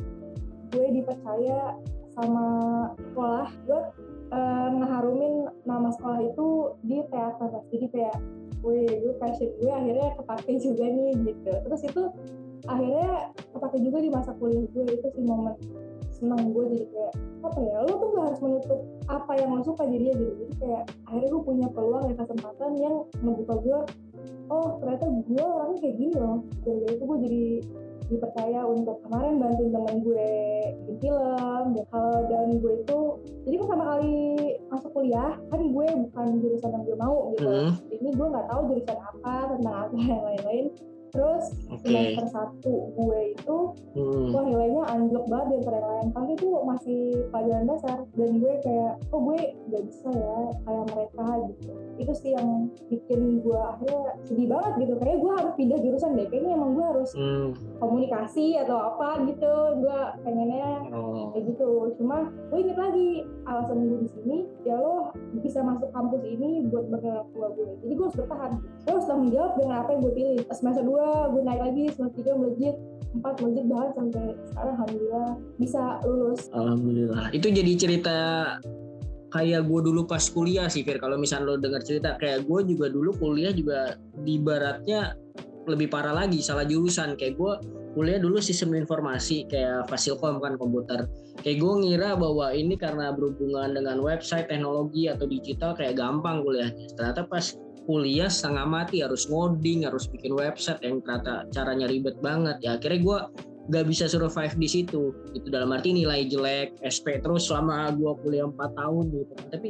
gue 0.72 0.86
dipercaya 0.96 1.76
sama 2.16 2.48
sekolah. 2.96 3.48
Buat 3.68 3.86
uh, 4.32 4.68
ngeharumin 4.80 5.34
nama 5.68 5.92
sekolah 5.92 6.20
itu 6.24 6.48
di 6.88 6.98
teater. 7.12 7.50
Jadi 7.68 7.86
kayak 7.92 8.16
gue 8.64 8.80
gue 8.88 9.14
passion 9.20 9.52
gue 9.60 9.68
akhirnya 9.68 10.16
kepake 10.16 10.52
juga 10.64 10.84
nih 10.88 11.12
gitu. 11.28 11.52
Terus 11.52 11.80
itu 11.84 12.02
akhirnya 12.64 13.32
kepake 13.52 13.78
juga 13.84 13.98
di 14.00 14.10
masa 14.12 14.32
kuliah 14.36 14.64
gue 14.72 14.84
itu 14.88 15.08
sih 15.12 15.24
momen 15.24 15.56
senang 16.20 16.52
gue 16.52 16.64
jadi 16.76 16.86
kayak 16.92 17.12
apa 17.40 17.58
ya 17.64 17.76
lo 17.88 17.92
tuh 17.96 18.08
gak 18.12 18.24
harus 18.28 18.40
menutup 18.44 18.80
apa 19.08 19.32
yang 19.40 19.50
lo 19.56 19.62
suka 19.64 19.82
jadi 19.88 20.04
gitu 20.12 20.26
jadi 20.36 20.54
kayak 20.60 20.82
akhirnya 21.08 21.28
gue 21.32 21.42
punya 21.42 21.66
peluang 21.72 22.04
dan 22.12 22.16
kesempatan 22.20 22.70
yang 22.76 22.94
membuka 23.24 23.54
gue 23.64 23.78
oh 24.50 24.82
ternyata 24.82 25.06
gue 25.06 25.44
orangnya 25.44 25.78
kayak 25.80 25.96
gini 25.96 26.14
loh. 26.18 26.36
Dari 26.66 26.86
itu 26.90 27.02
gue 27.06 27.18
jadi 27.24 27.44
dipercaya 28.10 28.66
untuk 28.66 28.98
kemarin 29.06 29.38
bantuin 29.38 29.70
temen 29.70 29.96
gue 30.02 30.30
bikin 30.90 30.98
film. 30.98 31.64
Dan 31.78 31.84
kalau 31.94 32.16
dan 32.26 32.48
gue 32.58 32.72
itu 32.82 32.98
jadi 33.46 33.56
pertama 33.62 33.84
kali 33.96 34.18
masuk 34.68 34.90
kuliah 34.90 35.32
kan 35.48 35.60
gue 35.62 35.86
bukan 36.10 36.26
jurusan 36.42 36.70
yang 36.74 36.84
gue 36.84 36.96
mau 36.98 37.16
gitu. 37.38 37.46
Mm. 37.46 37.70
ini 37.94 38.08
gue 38.10 38.26
nggak 38.26 38.46
tahu 38.50 38.60
jurusan 38.74 38.98
apa 38.98 39.34
tentang 39.54 39.76
apa 39.86 39.96
yang 40.10 40.22
lain-lain 40.26 40.66
terus 41.10 41.44
okay. 41.66 41.78
semester 41.82 42.26
satu 42.30 42.74
gue 42.94 43.20
itu 43.34 43.58
hmm. 43.98 44.30
wah 44.32 44.42
nilainya 44.46 44.82
anjlok 44.90 45.26
banget 45.26 45.46
di 45.46 45.56
antara 45.62 45.76
yang 45.78 45.90
lain 45.90 46.08
tapi 46.14 46.30
itu 46.38 46.48
masih 46.62 47.00
pelajaran 47.34 47.66
dasar 47.66 47.98
dan 48.14 48.30
gue 48.38 48.54
kayak 48.62 48.92
oh 49.10 49.20
gue 49.26 49.38
gak 49.70 49.82
bisa 49.86 50.08
ya 50.14 50.38
kayak 50.66 50.79
itu 52.00 52.12
sih 52.16 52.30
yang 52.32 52.72
bikin 52.88 53.44
gue 53.44 53.60
akhirnya 53.60 54.16
sedih 54.24 54.48
banget 54.48 54.72
gitu. 54.86 54.94
Kayak 54.98 55.18
gue 55.20 55.32
harus 55.36 55.52
pindah 55.54 55.78
jurusan 55.84 56.10
deh. 56.16 56.26
Kayaknya 56.32 56.52
emang 56.56 56.70
gue 56.74 56.86
harus 56.86 57.10
hmm. 57.14 57.48
komunikasi 57.78 58.46
atau 58.64 58.76
apa 58.94 59.08
gitu. 59.28 59.54
Gue 59.84 59.98
pengennya 60.24 60.70
oh. 60.96 61.30
kayak 61.36 61.44
gitu. 61.54 61.70
Cuma 62.00 62.32
gue 62.50 62.58
inget 62.58 62.78
lagi 62.78 63.08
alasan 63.44 63.78
gue 63.86 63.98
di 64.06 64.10
sini 64.10 64.38
ya 64.64 64.76
lo 64.76 65.12
bisa 65.40 65.64
masuk 65.64 65.90
kampus 65.90 66.22
ini 66.22 66.68
buat 66.68 66.86
bergerak 66.92 67.26
tua 67.32 67.48
gue 67.56 67.68
jadi 67.84 67.92
gue 67.94 68.04
harus 68.08 68.18
bertahan. 68.18 68.52
Gue 68.60 68.92
harus 68.96 69.06
tanggung 69.06 69.30
jawab 69.32 69.52
dengan 69.60 69.76
apa 69.84 69.90
yang 69.92 70.00
gue 70.02 70.14
pilih. 70.16 70.38
Semester 70.50 70.84
dua 70.84 71.06
gue 71.30 71.42
naik 71.44 71.62
lagi 71.62 71.84
semester 71.92 72.16
tiga 72.20 72.32
melejit 72.36 72.76
empat 73.10 73.42
melejit 73.42 73.64
bahkan 73.66 73.90
sampai 73.96 74.24
sekarang. 74.50 74.74
Alhamdulillah 74.80 75.28
bisa 75.58 75.82
lulus. 76.06 76.40
Alhamdulillah. 76.54 77.26
Itu 77.34 77.46
jadi 77.50 77.72
cerita 77.74 78.16
kayak 79.30 79.62
gue 79.64 79.80
dulu 79.80 80.04
pas 80.04 80.20
kuliah 80.20 80.66
sih 80.66 80.82
Fir. 80.82 80.98
Kalau 80.98 81.16
misalnya 81.16 81.54
lo 81.54 81.56
dengar 81.56 81.80
cerita 81.86 82.18
kayak 82.18 82.44
gue 82.44 82.60
juga 82.74 82.86
dulu 82.90 83.14
kuliah 83.16 83.54
juga 83.54 83.94
di 84.20 84.36
baratnya 84.42 85.14
lebih 85.70 85.86
parah 85.86 86.12
lagi 86.12 86.42
salah 86.42 86.66
jurusan. 86.66 87.14
Kayak 87.14 87.38
gue 87.38 87.52
kuliah 87.94 88.18
dulu 88.18 88.38
sistem 88.42 88.74
informasi 88.74 89.46
kayak 89.46 89.86
fasilkom 89.86 90.42
kan 90.42 90.58
komputer. 90.58 91.06
Kayak 91.40 91.62
gue 91.62 91.72
ngira 91.86 92.10
bahwa 92.18 92.50
ini 92.52 92.74
karena 92.74 93.14
berhubungan 93.14 93.74
dengan 93.74 94.02
website 94.02 94.50
teknologi 94.50 95.06
atau 95.06 95.24
digital 95.30 95.72
kayak 95.78 95.98
gampang 95.98 96.42
kuliahnya. 96.42 96.90
Ternyata 96.98 97.26
pas 97.30 97.54
kuliah 97.88 98.30
setengah 98.30 98.66
mati 98.68 99.02
harus 99.02 99.26
ngoding 99.26 99.88
harus 99.88 100.06
bikin 100.06 100.36
website 100.36 100.78
yang 100.84 101.02
ternyata 101.02 101.46
caranya 101.50 101.86
ribet 101.90 102.18
banget. 102.22 102.58
Ya 102.62 102.76
akhirnya 102.78 103.00
gue 103.02 103.18
gak 103.70 103.86
bisa 103.86 104.10
survive 104.10 104.54
di 104.58 104.68
situ. 104.68 105.14
Itu 105.32 105.48
dalam 105.48 105.70
arti 105.70 105.94
nilai 105.94 106.26
jelek 106.26 106.82
SP 106.82 107.22
terus 107.22 107.46
selama 107.46 107.94
gue 107.94 108.12
kuliah 108.26 108.44
4 108.50 108.58
tahun 108.74 109.04
gitu. 109.14 109.34
Tapi 109.54 109.68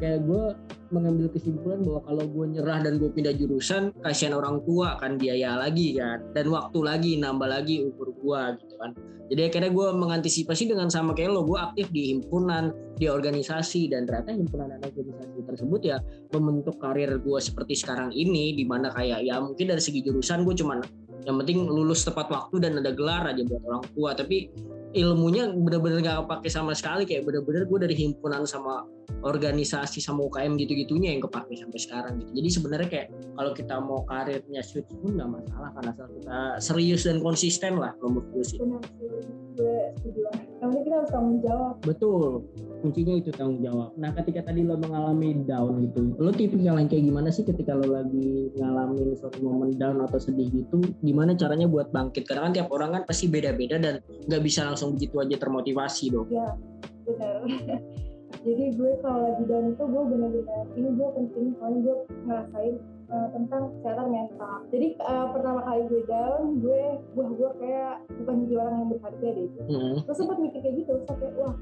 kayak 0.00 0.24
gue 0.24 0.44
mengambil 0.92 1.30
kesimpulan 1.30 1.80
bahwa 1.84 2.00
kalau 2.04 2.24
gue 2.26 2.44
nyerah 2.58 2.80
dan 2.82 2.98
gue 2.98 3.08
pindah 3.12 3.36
jurusan 3.36 3.92
kasihan 4.02 4.34
orang 4.34 4.64
tua 4.64 4.96
kan 4.98 5.20
biaya 5.20 5.60
lagi 5.60 5.94
kan. 6.00 6.24
Dan 6.32 6.48
waktu 6.48 6.78
lagi 6.80 7.12
nambah 7.20 7.48
lagi 7.48 7.84
umur 7.84 8.10
gue 8.16 8.40
gitu 8.64 8.74
kan. 8.80 8.96
Jadi 9.32 9.48
akhirnya 9.48 9.72
gue 9.72 9.88
mengantisipasi 9.96 10.68
dengan 10.68 10.92
sama 10.92 11.16
kayak 11.16 11.32
lo 11.32 11.48
gue 11.48 11.56
aktif 11.56 11.88
di 11.88 12.12
himpunan 12.12 12.72
di 13.00 13.08
organisasi. 13.08 13.88
Dan 13.88 14.04
ternyata 14.04 14.36
himpunan 14.36 14.76
dan 14.76 14.80
organisasi 14.84 15.40
tersebut 15.48 15.80
ya 15.80 15.96
membentuk 16.36 16.76
karir 16.80 17.16
gue 17.16 17.38
seperti 17.40 17.76
sekarang 17.76 18.12
ini 18.12 18.52
di 18.52 18.64
mana 18.68 18.92
kayak 18.92 19.24
ya 19.24 19.40
mungkin 19.40 19.72
dari 19.72 19.80
segi 19.80 20.04
jurusan 20.04 20.44
gue 20.44 20.52
cuman 20.56 20.84
yang 21.22 21.36
penting 21.38 21.66
lulus 21.70 22.02
tepat 22.02 22.26
waktu 22.30 22.58
dan 22.58 22.78
ada 22.82 22.90
gelar 22.90 23.30
aja 23.30 23.42
buat 23.46 23.62
orang 23.62 23.84
tua. 23.94 24.10
Tapi 24.18 24.50
ilmunya 24.92 25.48
bener-bener 25.54 26.02
gak 26.02 26.26
kepake 26.26 26.48
sama 26.50 26.74
sekali. 26.74 27.06
Kayak 27.06 27.30
bener-bener 27.30 27.64
gue 27.66 27.78
dari 27.78 27.94
himpunan 27.94 28.42
sama 28.44 28.82
organisasi 29.22 30.02
sama 30.02 30.26
UKM 30.26 30.58
gitu-gitunya 30.58 31.14
yang 31.14 31.22
kepake 31.22 31.54
sampai 31.54 31.78
sekarang 31.78 32.12
gitu. 32.18 32.42
Jadi 32.42 32.48
sebenarnya 32.50 32.88
kayak 32.90 33.08
kalau 33.38 33.52
kita 33.54 33.74
mau 33.78 34.02
karirnya 34.02 34.62
switch 34.66 34.90
pun 34.98 35.14
nggak 35.14 35.30
masalah 35.30 35.70
karena 35.78 35.90
asal 35.94 36.06
kita 36.10 36.38
serius 36.58 37.02
dan 37.06 37.22
konsisten 37.22 37.78
lah 37.78 37.94
menurut 38.02 38.26
gue 38.34 38.44
sih. 38.44 38.58
benar 38.58 38.82
sih. 38.82 39.06
Gue 39.54 39.78
setuju 40.02 40.20
kita 40.58 40.94
harus 40.98 41.10
tanggung 41.14 41.38
jawab. 41.38 41.74
Betul, 41.86 42.42
kuncinya 42.82 43.14
itu 43.14 43.30
tanggung 43.30 43.62
jawab. 43.62 43.94
Nah, 43.94 44.10
ketika 44.18 44.50
tadi 44.50 44.66
lo 44.66 44.74
mengalami 44.74 45.46
down 45.46 45.78
gitu, 45.86 46.18
lo 46.18 46.34
tipikal 46.34 46.76
yang 46.82 46.90
kayak 46.90 47.06
gimana 47.06 47.30
sih 47.30 47.46
ketika 47.46 47.78
lo 47.78 47.86
lagi 47.86 48.50
ngalamin 48.58 49.14
suatu 49.14 49.38
momen 49.40 49.78
down 49.78 50.02
atau 50.02 50.18
sedih 50.18 50.50
gitu? 50.50 50.82
Gimana 51.00 51.38
caranya 51.38 51.70
buat 51.70 51.94
bangkit? 51.94 52.26
Karena 52.26 52.50
kan 52.50 52.52
tiap 52.58 52.68
orang 52.74 52.90
kan 52.98 53.02
pasti 53.06 53.30
beda-beda 53.30 53.78
dan 53.78 54.02
nggak 54.26 54.42
bisa 54.42 54.66
langsung 54.66 54.98
begitu 54.98 55.22
aja 55.22 55.38
termotivasi 55.38 56.10
dong. 56.10 56.26
ya 56.28 56.50
benar 57.06 57.42
jadi 58.46 58.64
gue 58.74 58.92
kalau 59.04 59.20
lagi 59.28 59.44
down 59.46 59.66
itu 59.74 59.84
gue 59.86 60.02
benar-benar 60.08 60.64
ini 60.74 60.88
gue 60.96 61.08
penting 61.14 61.46
soalnya 61.58 61.78
gue 61.84 61.96
ngerasain 62.26 62.74
uh, 63.12 63.28
tentang 63.30 63.62
kesehatan 63.78 64.08
mental 64.10 64.56
jadi 64.72 64.88
uh, 65.04 65.26
pertama 65.30 65.60
kali 65.68 65.82
gue 65.86 66.02
down 66.08 66.42
gue 66.58 66.82
wah 67.14 67.30
gue 67.30 67.50
kayak 67.60 67.94
bukan 68.22 68.34
jadi 68.46 68.54
orang 68.58 68.74
yang 68.74 68.88
berharga 68.96 69.28
deh 69.36 69.48
Hmm. 69.68 69.96
gue 70.02 70.14
sempat 70.16 70.36
mikir 70.40 70.60
kayak 70.64 70.74
gitu 70.82 70.92
terus 71.06 71.18
kayak 71.20 71.34
wah 71.38 71.54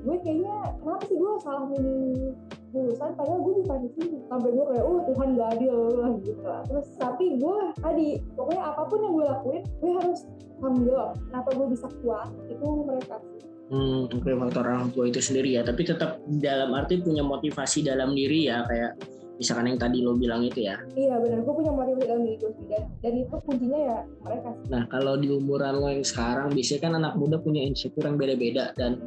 gue 0.00 0.16
kayaknya 0.24 0.54
kenapa 0.80 1.02
sih 1.04 1.16
gue 1.16 1.30
salah 1.44 1.64
milih 1.68 2.32
jurusan? 2.70 3.10
Padahal 3.18 3.40
gue 3.42 3.54
bukan 3.64 3.78
di 3.84 3.90
sini 3.98 4.18
sampai 4.30 4.50
gue 4.54 4.64
kayak 4.64 4.84
oh 4.86 4.98
Tuhan 5.12 5.28
gak 5.36 5.48
adil 5.58 5.76
lah 6.00 6.12
gitu 6.24 6.42
lah. 6.44 6.62
Terus 6.64 6.86
tapi 6.96 7.24
gue 7.36 7.58
tadi 7.80 8.06
pokoknya 8.34 8.62
apa 8.64 8.82
pun 8.88 8.98
yang 9.04 9.12
gue 9.12 9.24
lakuin 9.28 9.62
gue 9.66 9.92
harus 10.00 10.20
tanggung 10.60 10.84
jawab. 10.88 11.10
Kenapa 11.28 11.48
gue 11.52 11.66
bisa 11.72 11.86
kuat 12.00 12.28
itu 12.48 12.66
mereka 12.84 13.16
sih. 13.20 13.40
Hmm, 13.70 14.10
oke 14.10 14.26
faktor 14.26 14.66
orang 14.66 14.90
tua 14.90 15.06
itu 15.06 15.22
sendiri 15.22 15.54
ya, 15.54 15.62
tapi 15.62 15.86
tetap 15.86 16.18
dalam 16.26 16.74
arti 16.74 16.98
punya 16.98 17.22
motivasi 17.22 17.86
dalam 17.86 18.18
diri 18.18 18.50
ya, 18.50 18.66
kayak 18.66 18.98
misalkan 19.38 19.70
yang 19.70 19.78
tadi 19.78 20.02
lo 20.02 20.18
bilang 20.18 20.42
itu 20.42 20.66
ya. 20.66 20.74
iya 20.98 21.14
benar. 21.22 21.38
Gue 21.46 21.54
punya 21.54 21.70
motivasi 21.70 22.02
dalam 22.02 22.22
diri 22.26 22.36
gue 22.42 22.50
sendiri 22.50 22.82
dan, 22.98 23.12
itu 23.14 23.36
kuncinya 23.46 23.78
ya 23.78 23.98
mereka 24.26 24.48
Nah, 24.74 24.82
kalau 24.90 25.14
di 25.22 25.30
umuran 25.30 25.78
lo 25.78 25.86
yang 25.86 26.02
sekarang, 26.02 26.50
biasanya 26.50 26.80
kan 26.82 26.92
anak 26.98 27.14
muda 27.14 27.38
punya 27.38 27.62
insecure 27.62 28.10
yang 28.10 28.18
beda-beda 28.18 28.74
dan 28.74 28.98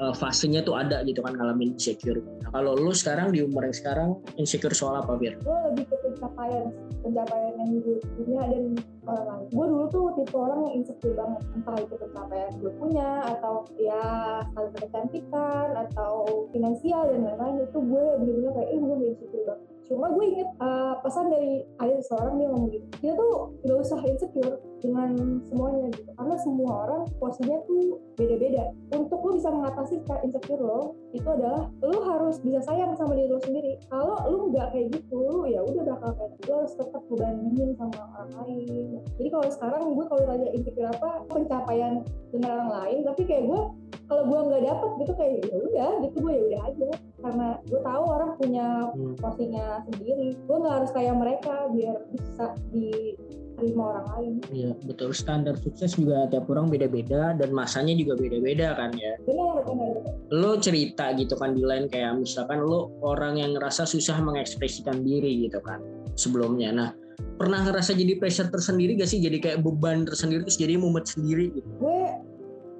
uh, 0.00 0.14
fasenya 0.14 0.60
tuh 0.62 0.76
ada 0.76 1.02
gitu 1.04 1.20
kan 1.24 1.36
ngalamin 1.36 1.76
insecure. 1.76 2.20
Nah, 2.42 2.50
kalau 2.52 2.76
lo 2.76 2.92
sekarang 2.92 3.32
di 3.32 3.44
umur 3.44 3.66
yang 3.68 3.76
sekarang 3.76 4.10
insecure 4.36 4.74
soal 4.76 5.00
apa, 5.00 5.16
Bir? 5.16 5.36
gue 5.40 5.58
lebih 5.72 5.84
ke 5.88 5.96
pencapaian 6.04 6.66
pencapaian 7.04 7.52
yang 7.60 7.70
gue 7.80 7.98
punya 8.18 8.42
dan 8.50 8.64
orang 9.06 9.26
lain 9.30 9.46
gue 9.52 9.66
dulu 9.70 9.84
tuh 9.92 10.04
tipe 10.18 10.36
orang 10.36 10.60
yang 10.66 10.74
insecure 10.82 11.14
banget 11.14 11.42
entah 11.54 11.76
itu 11.78 11.94
pencapaian 11.94 12.50
gue 12.58 12.72
punya 12.80 13.08
atau 13.36 13.54
ya 13.78 14.04
standar 14.50 14.80
kecantikan 14.82 15.68
atau 15.86 16.12
finansial 16.50 17.02
dan 17.06 17.20
lain-lain 17.22 17.56
itu 17.62 17.78
gue 17.78 18.04
bener-bener 18.18 18.52
kayak 18.58 18.68
eh 18.74 18.78
gue 18.80 18.94
insecure 19.06 19.44
banget 19.46 19.75
cuma 19.86 20.10
gue 20.10 20.24
inget 20.26 20.50
uh, 20.58 20.98
pesan 21.00 21.30
dari 21.30 21.62
ada 21.78 21.94
seseorang 22.02 22.34
dia 22.38 22.48
ngomong 22.50 22.70
gitu 22.74 22.86
dia 23.00 23.12
tuh 23.14 23.32
gak 23.62 23.78
usah 23.82 23.98
insecure 24.02 24.58
dengan 24.80 25.40
semuanya 25.48 25.88
gitu 25.94 26.10
karena 26.14 26.36
semua 26.40 26.72
orang 26.86 27.02
posisinya 27.18 27.58
tuh 27.64 27.98
beda-beda. 28.16 28.64
Untuk 28.92 29.20
lo 29.20 29.30
bisa 29.36 29.48
mengatasi 29.50 30.04
insecure 30.24 30.62
lo 30.62 30.96
itu 31.12 31.26
adalah 31.26 31.68
lo 31.80 31.98
harus 32.04 32.40
bisa 32.40 32.60
sayang 32.64 32.92
sama 32.96 33.16
diri 33.16 33.30
lo 33.32 33.40
sendiri. 33.40 33.80
Kalau 33.88 34.16
lo 34.28 34.38
nggak 34.52 34.72
kayak 34.72 34.86
gitu 34.92 35.16
lo 35.16 35.48
ya 35.48 35.60
udah 35.64 35.84
bakal 35.96 36.12
kayak 36.16 36.32
lo 36.46 36.54
harus 36.64 36.74
tetap 36.76 37.02
berbandingin 37.08 37.70
sama 37.76 38.00
orang 38.16 38.30
lain. 38.44 38.86
Jadi 39.16 39.28
kalau 39.32 39.48
sekarang 39.48 39.82
gue 39.96 40.04
kalau 40.06 40.22
tanya 40.28 40.48
insecure 40.52 40.90
apa 40.92 41.10
pencapaian 41.28 41.94
dengan 42.32 42.50
orang 42.60 42.70
lain 42.84 42.98
tapi 43.04 43.22
kayak 43.24 43.44
gue 43.48 43.60
kalau 44.06 44.22
gue 44.24 44.38
nggak 44.38 44.62
dapet 44.64 44.90
gitu 45.02 45.12
kayak 45.14 45.34
ya 45.42 45.56
udah 45.58 45.90
gitu 46.00 46.16
gue 46.18 46.32
ya 46.32 46.42
udah 46.46 46.60
aja 46.64 46.88
karena 47.18 47.48
gue 47.64 47.80
tahu 47.82 48.02
orang 48.06 48.30
punya 48.38 48.66
Hmm. 48.86 49.14
porsinya 49.18 49.66
sendiri 49.82 50.28
gue 50.36 50.56
nggak 50.56 50.74
harus 50.78 50.90
kayak 50.90 51.14
mereka 51.14 51.54
biar 51.68 51.96
bisa 52.08 52.46
diterima 52.70 53.82
orang 53.90 54.06
lain 54.14 54.32
Iya, 54.52 54.70
betul. 54.84 55.10
Standar 55.10 55.56
sukses 55.56 55.96
juga 55.96 56.28
tiap 56.28 56.46
orang 56.46 56.68
beda-beda 56.68 57.34
dan 57.34 57.50
masanya 57.50 57.92
juga 57.92 58.14
beda-beda 58.14 58.76
kan 58.76 58.94
ya. 58.94 59.18
benar 59.24 59.64
benar 59.64 59.88
benar. 59.96 60.12
Lo 60.30 60.52
cerita 60.56 61.10
gitu 61.12 61.34
kan 61.34 61.52
di 61.52 61.62
lain 61.62 61.88
kayak 61.88 62.14
misalkan 62.16 62.62
lo 62.62 62.94
orang 63.02 63.36
yang 63.36 63.56
ngerasa 63.56 63.84
susah 63.84 64.16
mengekspresikan 64.20 65.02
diri 65.02 65.48
gitu 65.48 65.58
kan 65.60 65.82
sebelumnya. 66.14 66.70
Nah, 66.70 66.88
pernah 67.36 67.64
ngerasa 67.64 67.92
jadi 67.92 68.16
pressure 68.16 68.48
tersendiri 68.48 68.96
gak 68.96 69.08
sih? 69.08 69.18
Jadi 69.18 69.40
kayak 69.40 69.58
beban 69.60 70.04
tersendiri 70.04 70.44
terus 70.44 70.56
jadi 70.56 70.78
mumet 70.78 71.04
sendiri 71.04 71.50
gitu. 71.52 71.68
gue 71.80 72.00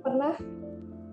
pernah 0.00 0.32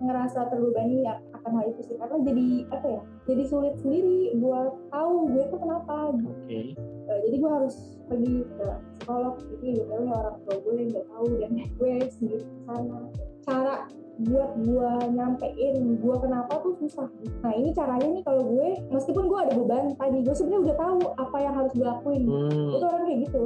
ngerasa 0.04 0.52
terbebani 0.52 1.08
ya 1.08 1.18
akan 1.34 1.50
hal 1.60 1.66
itu 1.72 1.82
sih. 1.88 1.96
Karena 1.96 2.16
jadi 2.22 2.46
apa 2.70 2.86
ya 2.86 3.00
jadi 3.24 3.42
sulit 3.48 3.74
sendiri 3.80 4.36
buat 4.38 4.72
tahu 4.92 5.14
gue 5.32 5.44
tuh 5.48 5.60
kenapa 5.60 5.94
gitu. 6.16 6.30
Oke. 6.30 6.60
Eh, 7.04 7.18
jadi 7.28 7.36
gue 7.36 7.50
harus 7.50 7.74
pergi 8.08 8.34
ke 8.44 8.66
psikolog. 8.96 9.34
Gitu 9.40 9.80
gitu 9.80 9.82
orang 9.88 10.36
tua 10.44 10.56
gue 10.60 10.72
nggak 10.92 11.06
tahu 11.08 11.26
dan 11.40 11.50
gue 11.56 11.92
sendiri 12.12 12.44
ke 12.44 12.60
sana. 12.68 13.00
Cara 13.44 13.74
buat 14.14 14.50
gue 14.62 14.90
nyampein 15.10 15.98
gue 15.98 16.16
kenapa 16.22 16.62
tuh 16.62 16.78
susah. 16.78 17.10
Nah 17.42 17.52
ini 17.58 17.74
caranya 17.74 18.06
nih 18.14 18.22
kalau 18.22 18.46
gue 18.46 18.68
meskipun 18.94 19.26
gue 19.26 19.38
ada 19.42 19.52
beban 19.58 19.90
tadi 19.98 20.22
gue 20.22 20.34
sebenarnya 20.34 20.60
udah 20.70 20.76
tahu 20.78 20.98
apa 21.18 21.36
yang 21.42 21.54
harus 21.58 21.72
gue 21.74 21.86
lakuin. 21.86 22.22
Hmm. 22.22 22.78
itu 22.78 22.84
orang 22.86 23.04
kayak 23.10 23.20
gitu. 23.26 23.44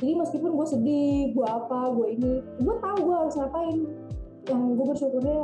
Jadi 0.00 0.12
meskipun 0.16 0.50
gue 0.56 0.66
sedih 0.66 1.18
gue 1.36 1.46
apa 1.46 1.80
gue 1.94 2.08
ini 2.18 2.32
gue 2.58 2.74
tahu 2.82 2.98
gue 3.06 3.16
harus 3.16 3.34
ngapain. 3.38 3.76
Yang 4.50 4.62
gue 4.74 4.86
bersyukurnya 4.90 5.40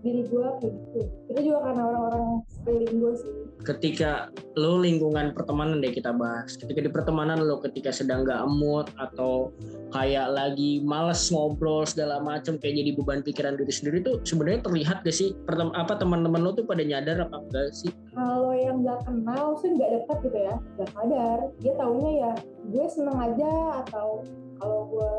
diri 0.00 0.22
gue 0.26 0.46
kayak 0.60 0.72
gitu. 0.72 1.00
Itu 1.28 1.40
juga 1.52 1.58
karena 1.70 1.82
orang-orang 1.92 2.24
sekeliling 2.48 2.96
gue 3.00 3.12
sih. 3.20 3.32
Ketika 3.60 4.32
lo 4.56 4.80
lingkungan 4.80 5.36
pertemanan 5.36 5.84
deh 5.84 5.92
kita 5.92 6.16
bahas. 6.16 6.56
Ketika 6.56 6.80
di 6.80 6.90
pertemanan 6.90 7.44
lo 7.44 7.60
ketika 7.60 7.92
sedang 7.92 8.24
gak 8.24 8.48
mood 8.48 8.88
atau 8.96 9.52
kayak 9.92 10.32
lagi 10.32 10.80
males 10.80 11.28
ngobrol 11.28 11.84
segala 11.84 12.24
macam 12.24 12.56
kayak 12.56 12.80
jadi 12.80 12.90
beban 12.96 13.20
pikiran 13.20 13.60
diri 13.60 13.72
sendiri 13.72 13.98
tuh 14.00 14.16
sebenarnya 14.24 14.64
terlihat 14.64 15.04
gak 15.04 15.16
sih? 15.16 15.36
Pertem- 15.44 15.76
apa 15.76 16.00
teman-teman 16.00 16.40
lo 16.40 16.56
tuh 16.56 16.64
pada 16.64 16.80
nyadar 16.80 17.28
apa 17.28 17.36
enggak 17.36 17.68
sih? 17.76 17.92
Kalau 18.16 18.56
yang 18.56 18.80
nggak 18.80 19.04
kenal 19.04 19.56
sih 19.60 19.68
nggak 19.76 19.90
dekat 20.00 20.18
gitu 20.24 20.38
ya. 20.40 20.54
Nggak 20.80 20.88
sadar. 20.96 21.38
Dia 21.60 21.72
taunya 21.76 22.10
ya 22.16 22.32
gue 22.70 22.86
seneng 22.88 23.18
aja 23.20 23.52
atau 23.84 24.24
kalau 24.56 24.80
gue 24.88 25.12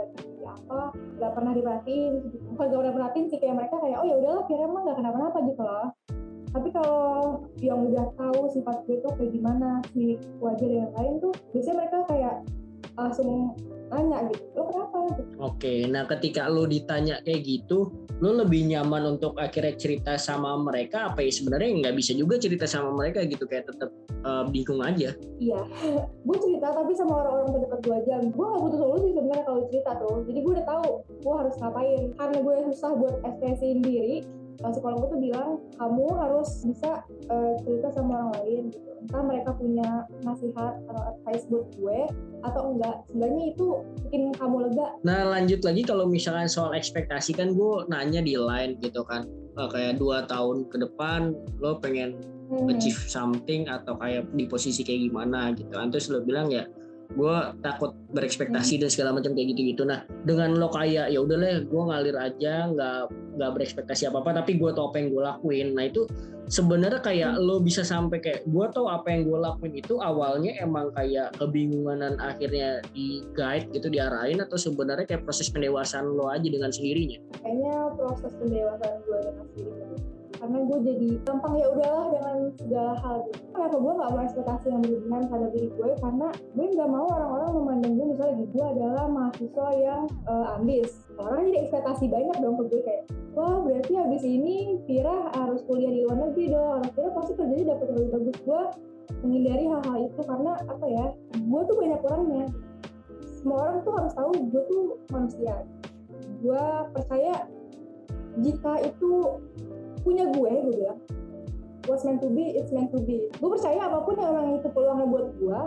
apa 0.55 0.96
nggak 1.20 1.31
pernah 1.34 1.51
diperhatiin 1.55 2.12
gitu. 2.27 2.38
bukan 2.53 2.65
nggak 2.67 2.79
pernah 2.81 2.96
perhatiin 2.98 3.25
sih 3.29 3.39
kayak 3.39 3.55
mereka 3.58 3.75
kayak 3.79 3.98
oh 4.01 4.05
ya 4.08 4.15
udahlah 4.20 4.43
kira 4.50 4.62
emang 4.67 4.84
nggak 4.84 4.98
kenapa-napa 5.00 5.38
gitu 5.48 5.62
loh 5.63 5.88
tapi 6.51 6.67
kalau 6.75 7.48
yang 7.63 7.79
udah 7.88 8.05
tahu 8.20 8.39
sifat 8.51 8.84
gue 8.84 9.00
tuh 9.00 9.12
kayak 9.15 9.31
gimana 9.31 9.79
si 9.96 10.20
wajah 10.43 10.67
dan 10.67 10.79
yang 10.84 10.93
lain 11.00 11.13
tuh 11.24 11.31
biasanya 11.55 11.75
mereka 11.79 11.98
kayak 12.12 12.36
langsung 13.00 13.55
nanya 13.91 14.17
gitu 14.31 14.43
lo 14.55 14.63
kenapa. 14.67 14.90
Oke, 15.41 15.86
nah 15.89 16.06
ketika 16.06 16.46
lo 16.48 16.70
ditanya 16.70 17.20
kayak 17.25 17.41
gitu, 17.44 17.89
lo 18.22 18.30
lebih 18.38 18.70
nyaman 18.70 19.18
untuk 19.18 19.38
akhirnya 19.39 19.74
cerita 19.77 20.13
sama 20.15 20.58
mereka 20.60 21.12
apa 21.12 21.25
ya? 21.25 21.32
Sebenarnya 21.34 21.70
nggak 21.82 21.96
bisa 21.98 22.12
juga 22.13 22.38
cerita 22.38 22.70
sama 22.70 22.94
mereka 22.94 23.25
gitu 23.25 23.46
kayak 23.50 23.70
tetap 23.70 23.89
eh, 24.10 24.44
bingung 24.50 24.82
aja. 24.86 25.13
iya 25.41 25.60
gue 26.27 26.38
cerita 26.38 26.70
tapi 26.72 26.94
sama 26.94 27.25
orang-orang 27.25 27.50
terdekat 27.58 27.80
gue 27.82 27.96
aja. 28.06 28.15
Gue 28.22 28.46
gak 28.46 28.62
butuh 28.62 28.80
solusi 28.80 29.08
sebenarnya 29.18 29.44
kalau 29.46 29.62
cerita 29.70 29.91
tuh 29.98 30.15
jadi 30.30 30.39
gue 30.41 30.53
udah 30.60 30.68
tahu 30.68 30.88
gue 31.22 31.34
harus 31.36 31.56
ngapain. 31.58 32.01
Karena 32.15 32.38
gue 32.41 32.56
susah 32.72 32.91
buat 32.94 33.15
ekspresiin 33.25 33.80
diri 33.82 34.15
uh, 34.24 34.40
psikolog 34.60 34.98
gue 35.05 35.10
tuh 35.15 35.22
bilang 35.22 35.50
kamu 35.79 36.05
harus 36.17 36.50
bisa 36.67 37.05
uh, 37.31 37.53
cerita 37.63 37.88
sama 37.96 38.12
orang 38.17 38.31
lain 38.41 38.63
gitu. 38.75 38.89
Entah 39.01 39.24
mereka 39.25 39.50
punya 39.58 39.89
nasihat 40.22 40.74
atau 40.86 41.03
advice 41.15 41.46
buat 41.50 41.65
gue 41.74 42.00
atau 42.46 42.62
enggak. 42.74 42.96
Sebenarnya 43.10 43.43
itu 43.55 43.67
bikin 44.05 44.22
kamu 44.38 44.55
lega. 44.70 44.88
Nah 45.01 45.22
lanjut 45.31 45.62
lagi 45.65 45.81
kalau 45.81 46.05
misalkan 46.05 46.46
soal 46.46 46.75
ekspektasi 46.77 47.34
kan 47.34 47.58
gue 47.58 47.74
nanya 47.89 48.22
di 48.22 48.38
line 48.38 48.77
gitu 48.81 49.01
kan. 49.08 49.25
Eh, 49.58 49.67
kayak 49.67 50.00
dua 50.00 50.29
tahun 50.29 50.70
ke 50.70 50.77
depan 50.79 51.36
lo 51.60 51.81
pengen 51.81 52.20
Hmm. 52.51 52.67
achieve 52.67 53.00
something 53.08 53.63
atau 53.72 53.96
kayak 53.96 54.27
di 54.36 54.43
posisi 54.43 54.84
kayak 54.84 55.08
gimana 55.08 55.55
gitu 55.55 55.72
kan. 55.72 55.88
Terus 55.88 56.12
lo 56.12 56.20
bilang 56.20 56.51
ya 56.51 56.67
gue 57.12 57.36
takut 57.60 57.91
berekspektasi 58.15 58.80
dan 58.80 58.89
segala 58.91 59.12
macam 59.15 59.36
kayak 59.36 59.56
gitu-gitu. 59.56 59.84
Nah 59.84 60.08
dengan 60.24 60.56
lo 60.56 60.72
kayak 60.72 61.12
ya 61.12 61.20
udah 61.20 61.38
lah 61.38 61.60
gue 61.63 61.82
ngalir 61.91 62.15
aja 62.15 62.72
nggak 62.72 63.00
nggak 63.39 63.51
berekspektasi 63.56 64.12
apa 64.12 64.24
apa 64.24 64.44
tapi 64.44 64.60
gue 64.60 64.72
tau 64.72 64.91
apa 64.91 65.00
yang 65.00 65.10
gue 65.12 65.24
lakuin. 65.24 65.68
Nah 65.75 65.88
itu 65.88 66.08
sebenarnya 66.51 67.00
kayak 67.00 67.39
lo 67.39 67.63
bisa 67.63 67.84
sampai 67.84 68.20
kayak 68.20 68.44
gue 68.44 68.65
tau 68.75 68.91
apa 68.91 69.08
yang 69.12 69.27
gue 69.27 69.39
lakuin 69.39 69.74
itu 69.80 70.00
awalnya 70.03 70.51
emang 70.60 70.91
kayak 70.96 71.32
kebingungan 71.39 72.20
akhirnya 72.20 72.84
di 72.91 73.24
guide 73.32 73.72
gitu 73.72 73.88
diarahin 73.88 74.44
atau 74.44 74.60
sebenarnya 74.60 75.08
kayak 75.08 75.24
proses 75.24 75.48
pendewasaan 75.48 76.12
lo 76.12 76.27
aja 76.27 76.48
dengan 76.48 76.72
sendirinya? 76.72 77.20
Kayaknya 77.39 77.75
proses 77.96 78.32
pendewasaan 78.36 78.96
gue 79.08 79.20
dengan 79.24 79.46
sendiri 79.56 79.72
dulu. 79.80 80.11
Karena 80.41 80.57
gue 80.65 80.79
jadi 80.81 81.10
gampang 81.21 81.53
ya 81.53 81.67
udahlah 81.69 82.05
dengan 82.10 82.38
segala 82.57 82.93
hal 82.98 83.15
gitu. 83.29 83.39
Kenapa 83.53 83.77
gue 83.77 83.93
gak 83.93 84.10
mau 84.10 84.21
ekspektasi 84.25 84.65
yang 84.74 84.81
berlebihan 84.81 85.24
pada 85.29 85.48
diri 85.53 85.69
gue? 85.69 85.89
Karena 86.01 86.27
gue 86.33 86.65
nggak 86.65 86.89
mau 86.89 87.07
orang-orang 87.13 87.50
memandang 87.62 87.93
gue 87.93 88.07
misalnya 88.10 88.36
gitu 88.41 88.51
gue 88.57 88.65
adalah 88.65 89.05
mahasiswa 89.05 89.67
yang 89.77 90.01
eh, 90.10 90.55
ambis. 90.57 90.89
Orang 91.21 91.45
jadi 91.45 91.57
ekspektasi 91.69 92.05
banyak 92.10 92.38
dong 92.41 92.55
ke 92.57 92.63
gue 92.74 92.81
kayak 92.81 93.03
wah 93.38 93.55
berarti 93.62 93.93
habis 93.95 94.24
ini 94.25 94.81
Vira 94.89 95.29
harus 95.38 95.62
kuliah 95.69 95.93
di 95.93 96.01
luar 96.10 96.17
negeri 96.25 96.45
dong. 96.50 96.81
Vira 96.89 97.10
pasti 97.13 97.31
kerjanya 97.38 97.77
dapat 97.77 97.88
lebih 97.93 98.10
bagus 98.17 98.38
gue 98.41 98.62
menghindari 99.21 99.65
hal-hal 99.69 99.98
itu 100.10 100.21
karena 100.25 100.51
apa 100.65 100.86
ya 100.89 101.05
gue 101.38 101.62
tuh 101.69 101.75
banyak 101.77 102.01
orangnya. 102.01 102.45
Semua 103.38 103.57
orang 103.69 103.77
tuh 103.86 103.93
harus 103.93 104.13
tahu 104.17 104.31
gue 104.50 104.63
tuh 104.65 104.83
manusia. 105.13 105.55
Gue 106.41 106.65
percaya 106.98 107.45
jika 108.41 108.74
itu 108.81 109.12
punya 110.01 110.25
gue 110.29 110.51
gue 110.51 110.74
bilang 110.75 111.00
what's 111.89 112.05
meant 112.05 112.22
to 112.22 112.29
be 112.29 112.53
it's 112.53 112.70
meant 112.70 112.93
to 112.93 113.00
be. 113.01 113.29
Gue 113.41 113.50
percaya 113.53 113.89
apa 113.89 114.05
pun 114.05 114.15
yang 114.17 114.31
orang 114.38 114.48
itu 114.58 114.67
peluangnya 114.70 115.08
buat 115.10 115.27
gue 115.38 115.60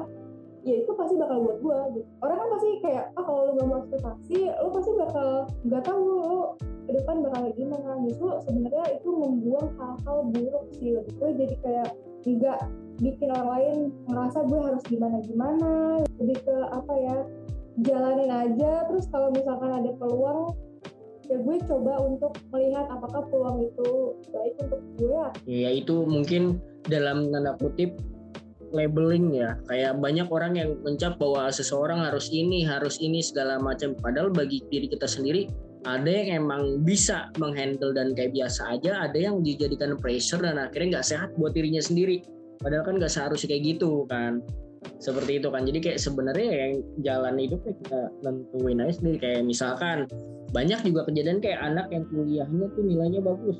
ya 0.64 0.80
itu 0.80 0.90
pasti 0.96 1.14
bakal 1.20 1.44
buat 1.44 1.58
gue 1.60 1.78
gitu. 2.00 2.08
orang 2.24 2.40
kan 2.40 2.48
pasti 2.56 2.68
kayak 2.80 3.04
ah 3.20 3.22
kalau 3.28 3.52
lu 3.52 3.60
gak 3.60 3.68
mau 3.68 3.78
ekspektasi 3.84 4.48
lu 4.48 4.68
pasti 4.72 4.90
bakal 4.96 5.28
nggak 5.68 5.82
tahu 5.84 6.00
lu 6.00 6.40
ke 6.88 6.90
depan 6.96 7.16
bakal 7.20 7.42
gimana. 7.52 7.90
Justru 8.08 8.28
sebenarnya 8.48 8.86
itu 8.96 9.08
membuang 9.12 9.68
hal-hal 9.76 10.18
buruk 10.32 10.64
sih 10.76 10.96
lebih 10.96 11.14
gue 11.20 11.30
jadi 11.36 11.56
kayak 11.60 11.88
nggak 12.24 12.60
bikin 13.04 13.28
orang 13.36 13.48
lain 13.52 13.76
ngerasa 14.08 14.38
gue 14.48 14.60
harus 14.64 14.82
gimana 14.88 15.16
gimana 15.20 15.72
lebih 16.16 16.38
ke 16.40 16.56
apa 16.72 16.92
ya 16.96 17.16
jalanin 17.84 18.30
aja. 18.32 18.72
Terus 18.88 19.04
kalau 19.12 19.28
misalkan 19.36 19.68
ada 19.68 19.90
peluang 20.00 20.56
ya 21.28 21.38
gue 21.40 21.56
coba 21.64 21.92
untuk 22.04 22.32
melihat 22.52 22.86
apakah 22.92 23.24
peluang 23.28 23.68
itu 23.68 23.88
baik 24.30 24.54
untuk 24.60 24.82
gue. 25.00 25.26
Ya 25.48 25.70
itu 25.72 26.04
mungkin 26.04 26.60
dalam 26.88 27.32
tanda 27.32 27.56
kutip 27.56 27.96
labeling 28.74 29.32
ya. 29.32 29.56
Kayak 29.70 30.02
banyak 30.02 30.28
orang 30.28 30.52
yang 30.58 30.70
mencap 30.82 31.16
bahwa 31.16 31.48
seseorang 31.48 32.02
harus 32.02 32.28
ini 32.34 32.66
harus 32.66 33.00
ini 33.00 33.24
segala 33.24 33.56
macam. 33.62 33.96
Padahal 33.96 34.28
bagi 34.28 34.60
diri 34.68 34.90
kita 34.90 35.08
sendiri 35.08 35.48
ada 35.84 36.08
yang 36.08 36.48
emang 36.48 36.80
bisa 36.80 37.28
menghandle 37.36 37.92
dan 37.92 38.16
kayak 38.16 38.32
biasa 38.32 38.80
aja 38.80 39.04
ada 39.04 39.18
yang 39.20 39.44
dijadikan 39.44 40.00
pressure 40.00 40.40
dan 40.40 40.56
akhirnya 40.56 41.00
nggak 41.00 41.08
sehat 41.08 41.30
buat 41.40 41.52
dirinya 41.52 41.80
sendiri. 41.80 42.24
Padahal 42.60 42.84
kan 42.84 42.94
nggak 42.96 43.12
seharusnya 43.12 43.48
kayak 43.52 43.76
gitu 43.76 44.08
kan 44.08 44.40
seperti 44.98 45.42
itu 45.42 45.48
kan. 45.50 45.64
Jadi 45.64 45.78
kayak 45.80 45.98
sebenarnya 46.00 46.48
yang 46.48 46.72
jalan 47.04 47.34
kayak 47.38 47.76
kita 47.84 48.00
tentuin 48.22 48.78
aja 48.80 48.92
sendiri. 48.96 49.18
Kayak 49.20 49.42
misalkan 49.44 49.98
banyak 50.54 50.80
juga 50.86 51.00
kejadian 51.10 51.42
kayak 51.42 51.60
anak 51.60 51.86
yang 51.90 52.04
kuliahnya 52.08 52.66
tuh 52.72 52.82
nilainya 52.84 53.20
bagus. 53.20 53.58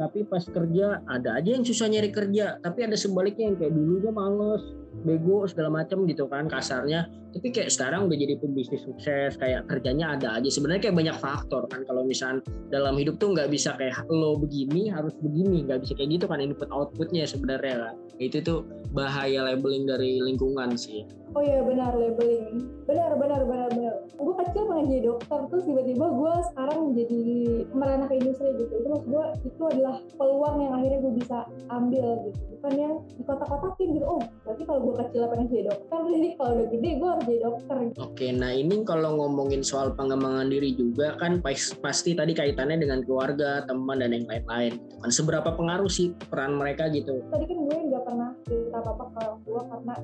Tapi 0.00 0.24
pas 0.24 0.40
kerja 0.40 1.04
ada 1.12 1.30
aja 1.36 1.50
yang 1.52 1.64
susah 1.66 1.86
nyari 1.92 2.10
kerja. 2.10 2.56
Tapi 2.64 2.78
ada 2.88 2.96
sebaliknya 2.96 3.52
yang 3.52 3.56
kayak 3.60 3.72
dulunya 3.76 4.10
males 4.10 4.64
bego 5.06 5.46
segala 5.46 5.82
macam 5.82 6.04
gitu 6.04 6.26
kan 6.26 6.46
kasarnya. 6.50 7.08
Tapi 7.30 7.54
kayak 7.54 7.70
sekarang 7.70 8.10
udah 8.10 8.18
jadi 8.18 8.34
pembisnis 8.42 8.82
sukses 8.82 9.38
kayak 9.38 9.70
kerjanya 9.70 10.18
ada 10.18 10.42
aja. 10.42 10.50
Sebenarnya 10.50 10.90
kayak 10.90 10.96
banyak 10.98 11.16
faktor 11.22 11.62
kan 11.70 11.86
kalau 11.86 12.02
misal 12.02 12.42
dalam 12.74 12.98
hidup 12.98 13.22
tuh 13.22 13.30
nggak 13.38 13.54
bisa 13.54 13.78
kayak 13.78 14.02
lo 14.10 14.34
begini 14.34 14.90
harus 14.90 15.14
begini. 15.22 15.62
Nggak 15.62 15.86
bisa 15.86 15.92
kayak 15.94 16.10
gitu 16.18 16.26
kan 16.26 16.42
input 16.42 16.70
outputnya 16.74 17.22
sebenarnya 17.24 17.90
kan. 17.90 17.94
Itu 18.18 18.42
tuh 18.42 18.66
bahaya 18.90 19.46
labeling 19.46 19.86
dari 19.86 20.18
lingkungan 20.18 20.74
sih. 20.74 21.06
Oh 21.30 21.38
iya 21.38 21.62
benar 21.62 21.94
labeling. 21.94 22.66
Benar 22.90 23.14
benar 23.14 23.46
benar 23.46 23.70
benar. 23.70 23.94
Gue 24.18 24.34
kecil 24.42 24.66
pengen 24.66 24.90
jadi 24.90 25.02
dokter 25.14 25.40
terus 25.46 25.64
tiba-tiba 25.70 26.06
gue 26.10 26.32
sekarang 26.50 26.78
jadi 26.98 27.22
merana 27.70 28.04
ke 28.10 28.18
industri 28.18 28.50
gitu. 28.58 28.74
Itu 28.82 28.88
maksud 28.90 29.06
gue 29.06 29.24
itu 29.46 29.62
adalah 29.70 30.02
peluang 30.18 30.56
yang 30.66 30.72
akhirnya 30.74 30.98
gue 30.98 31.14
bisa 31.14 31.46
ambil 31.70 32.26
gitu. 32.26 32.38
Bukan 32.58 32.72
yang 32.74 32.94
di 33.14 33.22
kota-kotakin 33.22 33.88
gitu. 33.94 34.06
Oh 34.10 34.22
berarti 34.42 34.62
kalau 34.66 34.79
gue 34.80 34.94
kecil 34.96 35.22
pengen 35.28 35.46
jadi 35.52 35.64
dokter. 35.68 35.98
Jadi 36.10 36.28
kalau 36.36 36.52
udah 36.56 36.66
gede 36.72 36.90
gue 36.96 37.08
harus 37.08 37.24
jadi 37.28 37.40
dokter. 37.44 37.76
Gitu. 37.80 37.96
oke 38.00 38.26
nah 38.36 38.50
ini 38.52 38.74
kalau 38.84 39.10
ngomongin 39.16 39.62
soal 39.64 39.92
pengembangan 39.94 40.48
diri 40.48 40.74
juga 40.74 41.16
kan 41.20 41.40
pasti 41.84 42.16
tadi 42.16 42.32
kaitannya 42.32 42.80
dengan 42.80 43.00
keluarga 43.04 43.64
teman 43.68 44.00
dan 44.00 44.16
yang 44.16 44.26
lain-lain 44.26 44.80
gitu 44.80 44.96
kan. 45.00 45.10
Seberapa 45.12 45.48
pengaruh 45.54 45.90
sih 45.90 46.16
peran 46.28 46.56
mereka 46.56 46.88
gitu? 46.90 47.20
Tadi 47.28 47.44
kan 47.44 47.58
gue 47.60 47.76
nggak 47.92 48.02
pernah 48.04 48.30
cerita 48.48 48.76
apa-apa 48.80 49.04
ke 49.12 49.18
orang 49.20 49.40
tua 49.44 49.60
karena 49.68 49.94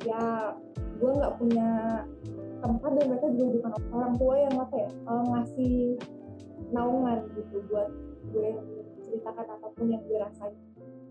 ya 0.00 0.22
gue 1.00 1.10
nggak 1.12 1.34
punya 1.40 1.68
tempat 2.60 2.90
dan 2.92 3.04
mereka 3.08 3.26
juga 3.32 3.46
bukan 3.56 3.72
orang 3.92 4.14
tua 4.20 4.34
yang 4.36 4.54
apa 4.60 4.76
ya 4.76 4.90
uh, 5.08 5.24
ngasih 5.32 5.74
naungan 6.70 7.18
gitu 7.34 7.56
buat 7.72 7.88
gue 8.30 8.48
ceritakan 9.00 9.46
apa 9.48 9.66
pun 9.74 9.86
yang 9.88 10.02
gue 10.06 10.18
rasain 10.20 10.54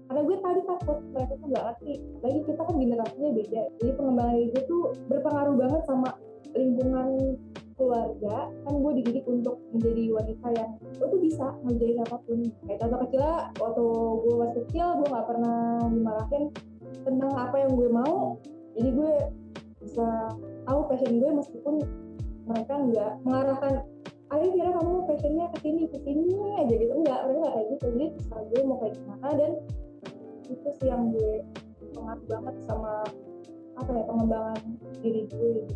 karena 0.09 0.25
gue 0.25 0.37
tadi 0.41 0.61
takut 0.65 0.97
mereka 1.13 1.33
tuh 1.37 1.47
nggak 1.53 1.65
ngerti. 1.69 1.93
Lagi 2.25 2.39
kita 2.49 2.61
kan 2.65 2.75
generasinya 2.81 3.29
beda. 3.29 3.61
Jadi 3.77 3.91
pengembangan 3.93 4.33
diri 4.41 4.49
gue 4.49 4.63
tuh 4.65 4.83
berpengaruh 5.05 5.55
banget 5.55 5.81
sama 5.85 6.09
lingkungan 6.57 7.07
keluarga. 7.77 8.35
Kan 8.65 8.73
gue 8.81 8.91
dididik 8.97 9.25
untuk 9.29 9.61
menjadi 9.69 10.03
wanita 10.09 10.47
yang 10.57 10.69
lo 10.97 11.05
tuh 11.13 11.21
bisa 11.21 11.45
ngerjain 11.61 12.01
apa 12.01 12.17
pun 12.25 12.39
kayak 12.65 12.79
contoh 12.81 12.99
kecil 13.05 13.21
waktu 13.61 13.85
gue 14.25 14.35
masih 14.41 14.59
kecil 14.65 14.87
gue 14.97 15.07
nggak 15.13 15.27
pernah 15.29 15.57
dimarahin 15.93 16.43
tentang 17.05 17.31
apa 17.37 17.55
yang 17.61 17.71
gue 17.77 17.89
mau. 17.93 18.17
Jadi 18.81 18.89
gue 18.89 19.13
bisa 19.85 20.09
tahu 20.65 20.79
passion 20.89 21.21
gue 21.21 21.31
meskipun 21.37 21.75
mereka 22.49 22.73
nggak 22.81 23.11
mengarahkan 23.29 23.85
ayo 24.29 24.45
kira 24.53 24.69
kamu 24.73 25.05
passionnya 25.05 25.45
ke 25.53 25.57
sini 25.61 25.81
ke 25.85 25.97
sini 26.01 26.33
aja 26.57 26.73
gitu. 26.73 26.93
Enggak 26.97 27.29
mereka 27.29 27.39
nggak 27.45 27.53
kayak 27.53 27.67
gitu. 27.77 27.85
Jadi 27.93 28.07
terserah 28.17 28.43
gue 28.49 28.61
mau 28.65 28.77
kayak 28.81 28.93
gimana 28.97 29.29
dan 29.37 29.51
itu 30.49 30.69
sih 30.81 30.87
yang 30.89 31.13
gue 31.13 31.45
pengaruh 31.93 32.25
banget 32.25 32.55
sama 32.65 33.05
apa 33.79 33.89
ya 33.95 34.03
pengembangan 34.03 34.59
diri 34.99 35.23
gue 35.31 35.63
gitu. 35.63 35.75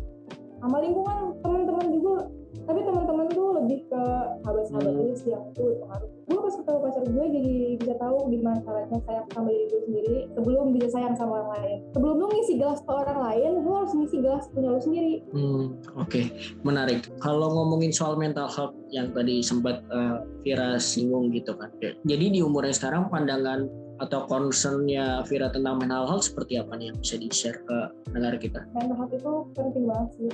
sama 0.60 0.76
lingkungan 0.80 1.18
teman-teman 1.40 1.86
juga 1.92 2.24
tapi 2.64 2.80
teman-teman 2.80 3.26
tuh 3.28 3.48
lebih 3.60 3.84
ke 3.92 4.02
sahabat-sahabat 4.40 4.92
hmm. 4.94 5.16
sih 5.18 5.30
yang 5.34 5.44
itu 5.52 5.64
pengaruh 5.84 6.08
gue 6.08 6.38
pas 6.40 6.54
ketemu 6.56 6.78
pacar 6.80 7.02
gue 7.04 7.24
jadi 7.28 7.54
bisa 7.76 7.94
tahu 8.00 8.16
gimana 8.32 8.58
caranya 8.64 8.98
sayang 9.04 9.26
sama 9.34 9.48
diri 9.52 9.64
gue 9.68 9.80
sendiri 9.84 10.16
sebelum 10.32 10.66
bisa 10.72 10.88
sayang 10.94 11.14
sama 11.18 11.32
orang 11.42 11.50
lain 11.60 11.76
sebelum 11.92 12.14
lu 12.16 12.26
ngisi 12.32 12.54
gelas 12.56 12.80
ke 12.80 12.92
orang 12.92 13.20
lain 13.20 13.50
lu 13.60 13.70
harus 13.74 13.92
ngisi 13.92 14.16
gelas 14.24 14.44
punya 14.54 14.68
lu 14.72 14.80
sendiri 14.80 15.14
hmm, 15.34 15.64
oke 16.00 16.08
okay. 16.08 16.24
menarik 16.64 17.04
kalau 17.20 17.52
ngomongin 17.52 17.92
soal 17.92 18.16
mental 18.16 18.48
health 18.48 18.76
yang 18.88 19.12
tadi 19.12 19.44
sempat 19.44 19.84
uh, 19.92 20.24
Vira 20.40 20.80
singgung 20.80 21.28
gitu 21.34 21.52
kan 21.58 21.68
jadi 22.08 22.24
di 22.32 22.40
umurnya 22.40 22.72
sekarang 22.72 23.12
pandangan 23.12 23.68
atau 24.02 24.26
concernnya 24.26 25.22
Vira 25.28 25.50
tentang 25.54 25.78
mental 25.78 26.08
health 26.10 26.26
seperti 26.26 26.58
apa 26.58 26.74
nih 26.74 26.90
yang 26.90 26.98
bisa 26.98 27.14
di-share 27.20 27.60
ke 27.62 27.78
negara 28.10 28.36
kita? 28.38 28.60
Mental 28.74 28.96
health 28.98 29.14
itu 29.14 29.32
penting 29.54 29.84
banget 29.86 30.10
sih. 30.18 30.32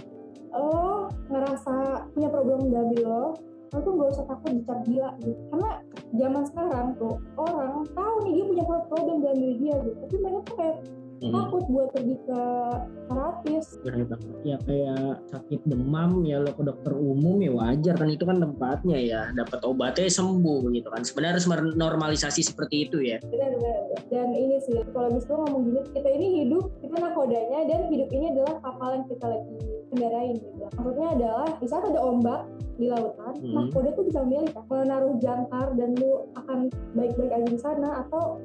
Lo 0.51 1.07
ngerasa 1.31 1.75
punya 2.17 2.29
problem 2.33 2.59
diri 2.71 3.05
lo 3.05 3.37
lo 3.71 3.79
tuh 3.87 3.93
gak 3.95 4.11
usah 4.19 4.27
takut 4.27 4.51
dicap 4.51 4.79
gila 4.83 5.11
gitu. 5.23 5.41
Karena 5.55 5.71
zaman 6.19 6.43
sekarang 6.51 6.87
tuh 6.99 7.15
orang 7.39 7.87
tahu 7.95 8.15
nih 8.27 8.33
dia 8.35 8.45
punya 8.51 8.65
problem 8.67 9.17
dalam 9.23 9.39
diri 9.39 9.55
dia 9.63 9.75
gitu. 9.87 9.97
Tapi 10.03 10.17
mereka 10.19 10.39
tuh 10.43 10.55
kayak 10.59 10.77
hmm. 11.21 11.33
takut 11.33 11.65
buat 11.69 11.89
pergi 11.93 12.17
ke 12.25 12.43
terapis 13.07 13.65
benar 13.85 14.05
banget. 14.09 14.37
Ya 14.43 14.57
kayak 14.65 15.07
sakit 15.29 15.61
demam 15.69 16.25
ya 16.25 16.41
lo 16.41 16.53
ke 16.57 16.63
dokter 16.65 16.93
umum 16.97 17.37
ya 17.45 17.53
wajar 17.53 17.95
kan 18.01 18.09
itu 18.09 18.25
kan 18.25 18.41
tempatnya 18.41 18.99
ya. 18.99 19.23
Dapat 19.37 19.61
obatnya 19.69 20.09
sembuh 20.09 20.73
gitu 20.73 20.89
kan. 20.89 21.05
Sebenarnya 21.05 21.39
harus 21.39 21.47
normalisasi 21.77 22.41
seperti 22.41 22.89
itu 22.89 22.99
ya. 23.05 23.21
Benar 23.25 23.51
benar 23.57 23.81
dan 24.11 24.35
ini 24.35 24.59
sih 24.67 24.75
kalau 24.91 25.09
bisa 25.15 25.31
ngomong 25.31 25.71
gini 25.71 25.81
kita 25.95 26.09
ini 26.11 26.27
hidup 26.43 26.67
kita 26.83 26.97
nakodanya 26.99 27.59
dan 27.71 27.81
hidup 27.95 28.09
ini 28.11 28.27
adalah 28.35 28.55
kapal 28.59 28.89
yang 28.99 29.05
kita 29.07 29.27
lagi 29.31 29.55
kendarain 29.91 30.35
gitu. 30.35 30.67
Maksudnya 30.75 31.09
adalah 31.15 31.49
di 31.59 31.67
saat 31.71 31.85
ada 31.87 32.01
ombak 32.03 32.41
di 32.81 32.87
lautan, 32.89 33.35
hmm. 33.39 33.55
nakoda 33.55 33.91
tuh 33.93 34.05
bisa 34.09 34.19
memilih 34.25 34.51
kan 34.57 34.65
mau 34.67 34.83
naruh 34.83 35.15
jangkar 35.21 35.69
dan 35.77 35.91
lu 36.01 36.27
akan 36.35 36.59
baik-baik 36.97 37.33
aja 37.37 37.49
di 37.49 37.61
sana 37.61 37.89
atau 38.07 38.41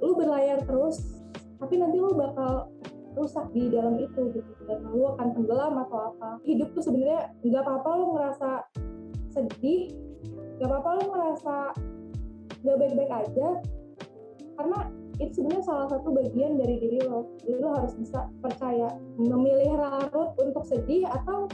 lu 0.00 0.14
berlayar 0.14 0.62
terus 0.64 1.17
tapi 1.58 1.74
nanti 1.78 1.96
lo 1.98 2.14
bakal 2.14 2.70
rusak 3.18 3.50
di 3.50 3.66
dalam 3.68 3.98
itu 3.98 4.30
gitu. 4.30 4.50
Dan 4.64 4.86
lo 4.94 5.18
akan 5.18 5.34
tenggelam 5.34 5.74
atau 5.86 6.14
apa. 6.14 6.38
Hidup 6.46 6.70
tuh 6.72 6.82
sebenarnya 6.86 7.34
nggak 7.42 7.62
apa-apa 7.66 7.88
lo 7.98 8.04
ngerasa 8.14 8.50
sedih 9.34 9.92
nggak 10.58 10.68
apa-apa 10.70 10.90
lo 10.98 11.04
ngerasa 11.14 11.54
nggak 12.62 12.76
baik-baik 12.78 13.12
aja. 13.12 13.48
Karena 14.58 14.78
itu 15.18 15.42
sebenarnya 15.42 15.64
salah 15.66 15.86
satu 15.90 16.14
bagian 16.14 16.54
dari 16.58 16.78
diri 16.78 17.02
lo. 17.02 17.26
Jadi 17.42 17.58
lo 17.58 17.74
harus 17.74 17.94
bisa 17.98 18.30
percaya 18.38 18.94
memilih 19.18 19.74
larut 19.78 20.30
untuk 20.38 20.62
sedih 20.62 21.06
atau 21.10 21.50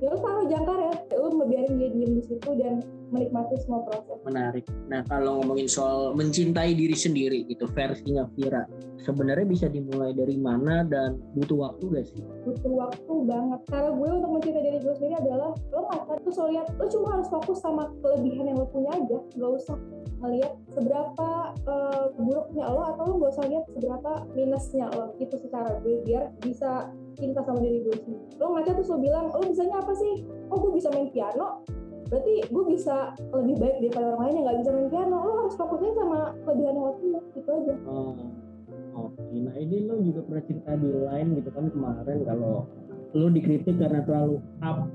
ya 0.00 0.08
lu 0.12 0.18
taruh 0.20 0.44
jangkar 0.48 0.78
ya. 0.80 0.94
Lu 1.16 1.28
ngebiarin 1.36 1.74
dia 1.76 1.88
diem 1.92 2.12
di 2.18 2.22
situ 2.24 2.50
dan 2.56 2.74
menikmati 3.10 3.54
semua 3.60 3.84
proses. 3.86 4.18
Menarik. 4.24 4.64
Nah 4.86 5.02
kalau 5.10 5.42
ngomongin 5.42 5.68
soal 5.68 6.14
mencintai 6.14 6.72
diri 6.72 6.94
sendiri 6.94 7.44
gitu 7.50 7.66
versinya 7.70 8.24
Vira 8.34 8.64
sebenarnya 9.02 9.46
bisa 9.48 9.66
dimulai 9.66 10.12
dari 10.12 10.36
mana 10.36 10.84
dan 10.84 11.18
butuh 11.34 11.68
waktu 11.68 11.84
gak 11.90 12.06
sih? 12.06 12.20
Butuh 12.44 12.72
waktu 12.76 13.12
banget. 13.24 13.60
Cara 13.68 13.88
gue 13.90 14.08
untuk 14.08 14.30
mencintai 14.38 14.62
diri 14.62 14.78
gue 14.80 14.94
sendiri 14.96 15.16
adalah 15.18 15.50
lo 15.72 15.80
makan 15.88 16.16
tuh 16.22 16.32
so 16.32 16.46
lihat 16.48 16.66
lo 16.76 16.84
cuma 16.86 17.18
harus 17.18 17.28
fokus 17.32 17.58
sama 17.64 17.88
kelebihan 18.04 18.52
yang 18.52 18.58
lo 18.60 18.68
punya 18.68 18.90
aja. 18.94 19.18
Gak 19.36 19.50
usah 19.56 19.76
ngelihat 20.20 20.52
seberapa 20.76 21.28
uh, 21.64 22.04
buruknya 22.14 22.64
lo 22.68 22.82
atau 22.94 23.04
lo 23.08 23.14
gak 23.24 23.32
usah 23.40 23.46
lihat 23.48 23.64
seberapa 23.72 24.12
minusnya 24.36 24.86
lo 24.92 25.16
itu 25.16 25.36
secara 25.40 25.80
gue 25.80 25.94
biar 26.04 26.24
bisa 26.44 26.92
cinta 27.20 27.40
sama 27.44 27.60
diri 27.60 27.84
gue 27.84 27.94
sendiri 28.00 28.24
lo 28.40 28.44
ngaca 28.56 28.70
tuh 28.80 28.84
lo 28.88 28.96
bilang 28.98 29.26
lo 29.30 29.44
bisanya 29.44 29.76
apa 29.78 29.92
sih 29.94 30.14
oh 30.48 30.56
gue 30.56 30.72
bisa 30.74 30.88
main 30.90 31.08
piano 31.12 31.62
berarti 32.10 32.34
gue 32.50 32.64
bisa 32.66 33.14
lebih 33.30 33.56
baik 33.62 33.76
daripada 33.86 34.06
orang 34.10 34.20
lain 34.26 34.34
yang 34.34 34.44
nggak 34.48 34.58
bisa 34.64 34.70
main 34.74 34.88
piano 34.90 35.16
lo 35.22 35.32
harus 35.44 35.54
fokusnya 35.54 35.92
sama 35.94 36.18
kelebihan 36.42 36.74
yang 36.74 36.86
lo 36.88 37.20
gitu 37.36 37.50
aja 37.54 37.74
Oh, 37.86 39.06
oke. 39.06 39.22
Nah 39.30 39.54
ini 39.54 39.86
lo 39.86 40.02
juga 40.02 40.20
pernah 40.26 40.44
cerita 40.44 40.70
di 40.74 40.88
lain 40.90 41.26
gitu 41.38 41.50
kan 41.54 41.70
kemarin 41.70 42.18
kalau 42.26 42.66
lo 43.14 43.26
dikritik 43.30 43.78
karena 43.78 44.02
terlalu 44.02 44.42
up 44.66 44.90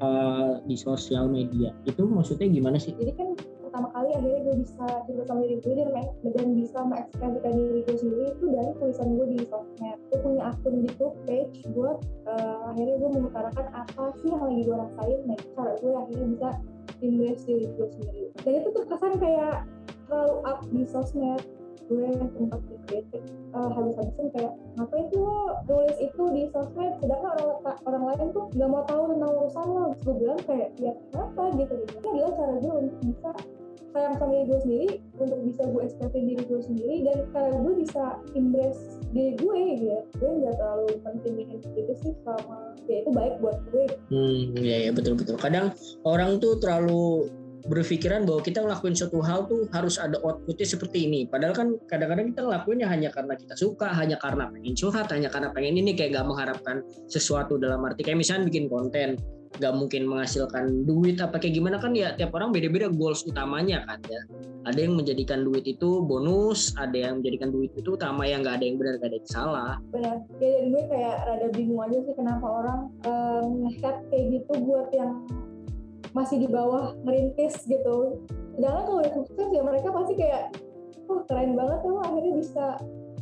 uh, 0.00 0.60
di 0.64 0.76
sosial 0.76 1.28
media. 1.28 1.72
Itu 1.84 2.08
maksudnya 2.08 2.48
gimana 2.48 2.80
sih? 2.80 2.96
jadi 2.96 3.12
kan 3.12 3.28
pertama 3.76 3.92
kali 3.92 4.08
akhirnya 4.16 4.40
gue 4.40 4.56
bisa 4.64 4.86
cerita 5.04 5.24
sama 5.28 5.40
diri 5.44 5.56
gue 5.60 5.74
dan, 5.76 5.92
dan 6.32 6.48
bisa 6.56 6.78
mengekspresikan 6.80 7.52
diri 7.60 7.80
gue 7.84 7.96
sendiri 8.00 8.24
itu 8.32 8.44
dari 8.48 8.72
tulisan 8.80 9.08
gue 9.12 9.26
di 9.28 9.38
sosmed. 9.52 9.98
Gue 10.08 10.18
punya 10.24 10.42
akun 10.48 10.74
gitu 10.88 11.06
page 11.28 11.56
buat 11.76 11.98
uh, 12.24 12.72
akhirnya 12.72 12.96
gue 12.96 13.10
mengutarakan 13.20 13.66
apa 13.76 14.04
sih 14.16 14.32
yang 14.32 14.40
lagi 14.48 14.64
gue 14.64 14.76
rasain 14.80 15.20
nah 15.28 15.38
cara 15.52 15.72
gue 15.76 15.92
akhirnya 15.92 16.26
bisa 16.32 16.48
embrace 17.04 17.44
diri 17.44 17.66
gue 17.68 17.88
sendiri. 17.92 18.24
Dan 18.40 18.52
itu 18.64 18.68
tuh 18.72 18.84
kesan 18.88 19.12
kayak 19.20 19.56
terlalu 20.08 20.36
up 20.48 20.60
di 20.72 20.82
sosmed 20.88 21.42
gue 21.86 22.08
sempat 22.34 22.60
dikritik 22.66 23.22
uh, 23.54 23.70
habis-habisan 23.76 24.26
kayak 24.34 24.52
ngapain 24.74 25.06
tuh 25.12 25.20
lo 25.20 25.38
nulis 25.68 25.96
itu 26.00 26.22
di 26.32 26.48
sosmed? 26.48 26.96
Sedangkan 27.04 27.44
orang 27.44 27.76
orang 27.84 28.04
lain 28.08 28.26
tuh 28.32 28.48
nggak 28.56 28.68
mau 28.72 28.88
tahu 28.88 29.02
tentang 29.12 29.30
urusan 29.36 29.66
lo. 29.68 29.84
Gue 30.00 30.14
bilang 30.16 30.40
kayak 30.48 30.72
ya 30.80 30.96
kenapa? 31.12 31.52
Gitu. 31.60 31.72
Gitu 31.76 31.92
ini 32.00 32.08
adalah 32.24 32.32
cara 32.40 32.54
gue 32.56 32.72
untuk 32.72 32.98
bisa 33.04 33.30
sayang 33.96 34.14
sama 34.20 34.44
gue 34.44 34.58
sendiri 34.60 34.88
untuk 35.16 35.40
bisa 35.48 35.62
gue 35.64 35.82
ekspresi 35.88 36.18
diri 36.20 36.42
gue 36.44 36.60
sendiri 36.60 36.96
dan 37.08 37.16
cara 37.32 37.48
gue 37.56 37.74
bisa 37.80 38.04
embrace 38.36 38.82
diri 39.16 39.32
gue 39.40 39.60
gitu 39.80 39.98
gue 40.20 40.30
nggak 40.44 40.54
terlalu 40.60 40.86
pentingin 41.00 41.48
itu 41.64 41.92
sih 42.04 42.12
sama 42.20 42.76
ya 42.84 43.00
itu 43.00 43.10
baik 43.16 43.40
buat 43.40 43.56
gue 43.72 43.88
Hmm, 44.12 44.54
ya 44.60 44.88
ya 44.88 44.90
betul 44.92 45.18
betul. 45.18 45.34
Kadang 45.40 45.72
orang 46.06 46.38
tuh 46.38 46.58
terlalu 46.62 47.26
berpikiran 47.66 48.22
bahwa 48.22 48.40
kita 48.46 48.62
ngelakuin 48.62 48.94
suatu 48.94 49.18
hal 49.26 49.50
tuh 49.50 49.66
harus 49.74 49.98
ada 49.98 50.22
outputnya 50.22 50.66
seperti 50.66 51.10
ini. 51.10 51.26
Padahal 51.26 51.54
kan 51.54 51.68
kadang-kadang 51.90 52.30
kita 52.30 52.40
ngelakuinnya 52.46 52.86
hanya 52.86 53.10
karena 53.10 53.34
kita 53.34 53.54
suka, 53.58 53.90
hanya 53.90 54.14
karena 54.22 54.46
pengen 54.46 54.74
curhat, 54.78 55.10
hanya 55.10 55.26
karena 55.26 55.50
pengen 55.50 55.74
ini 55.82 55.98
kayak 55.98 56.14
gak 56.14 56.26
mengharapkan 56.30 56.86
sesuatu 57.10 57.58
dalam 57.58 57.82
arti 57.82 58.06
kayak 58.06 58.22
misalnya 58.22 58.46
bikin 58.46 58.70
konten 58.70 59.18
gak 59.56 59.74
mungkin 59.74 60.06
menghasilkan 60.10 60.84
duit 60.84 61.18
apa 61.22 61.40
kayak 61.40 61.54
gimana 61.56 61.76
kan 61.80 61.94
ya 61.96 62.12
tiap 62.18 62.34
orang 62.36 62.52
beda-beda 62.52 62.90
goals 62.92 63.24
utamanya 63.24 63.82
kan 63.86 64.00
ya. 64.06 64.20
Ada 64.66 64.82
yang 64.82 64.98
menjadikan 64.98 65.46
duit 65.46 65.62
itu 65.62 66.02
bonus 66.02 66.74
ada 66.74 66.94
yang 66.94 67.22
menjadikan 67.22 67.54
duit 67.54 67.70
itu 67.78 67.94
utama 67.94 68.26
yang 68.26 68.42
gak 68.42 68.60
ada 68.60 68.64
yang 68.66 68.76
benar 68.76 68.94
gak 68.98 69.10
ada 69.14 69.18
yang 69.18 69.30
salah. 69.30 69.72
Benar. 69.94 70.16
Ya 70.42 70.48
dan 70.58 70.64
gue 70.74 70.82
kayak 70.90 71.16
rada 71.26 71.48
bingung 71.54 71.80
aja 71.82 71.98
sih 72.02 72.14
kenapa 72.14 72.46
orang 72.46 72.80
um, 73.06 73.70
kayak 73.82 74.24
gitu 74.34 74.52
buat 74.66 74.88
yang 74.90 75.22
masih 76.16 76.36
di 76.40 76.48
bawah 76.48 76.96
merintis 77.04 77.62
gitu. 77.68 78.24
Sedangkan 78.56 78.82
kalau 78.88 78.98
udah 79.04 79.12
sukses 79.12 79.48
ya 79.52 79.62
mereka 79.62 79.88
pasti 79.92 80.14
kayak 80.16 80.42
wah 81.06 81.22
keren 81.28 81.54
banget 81.54 81.78
lo 81.86 82.02
akhirnya 82.02 82.32
bisa 82.40 82.66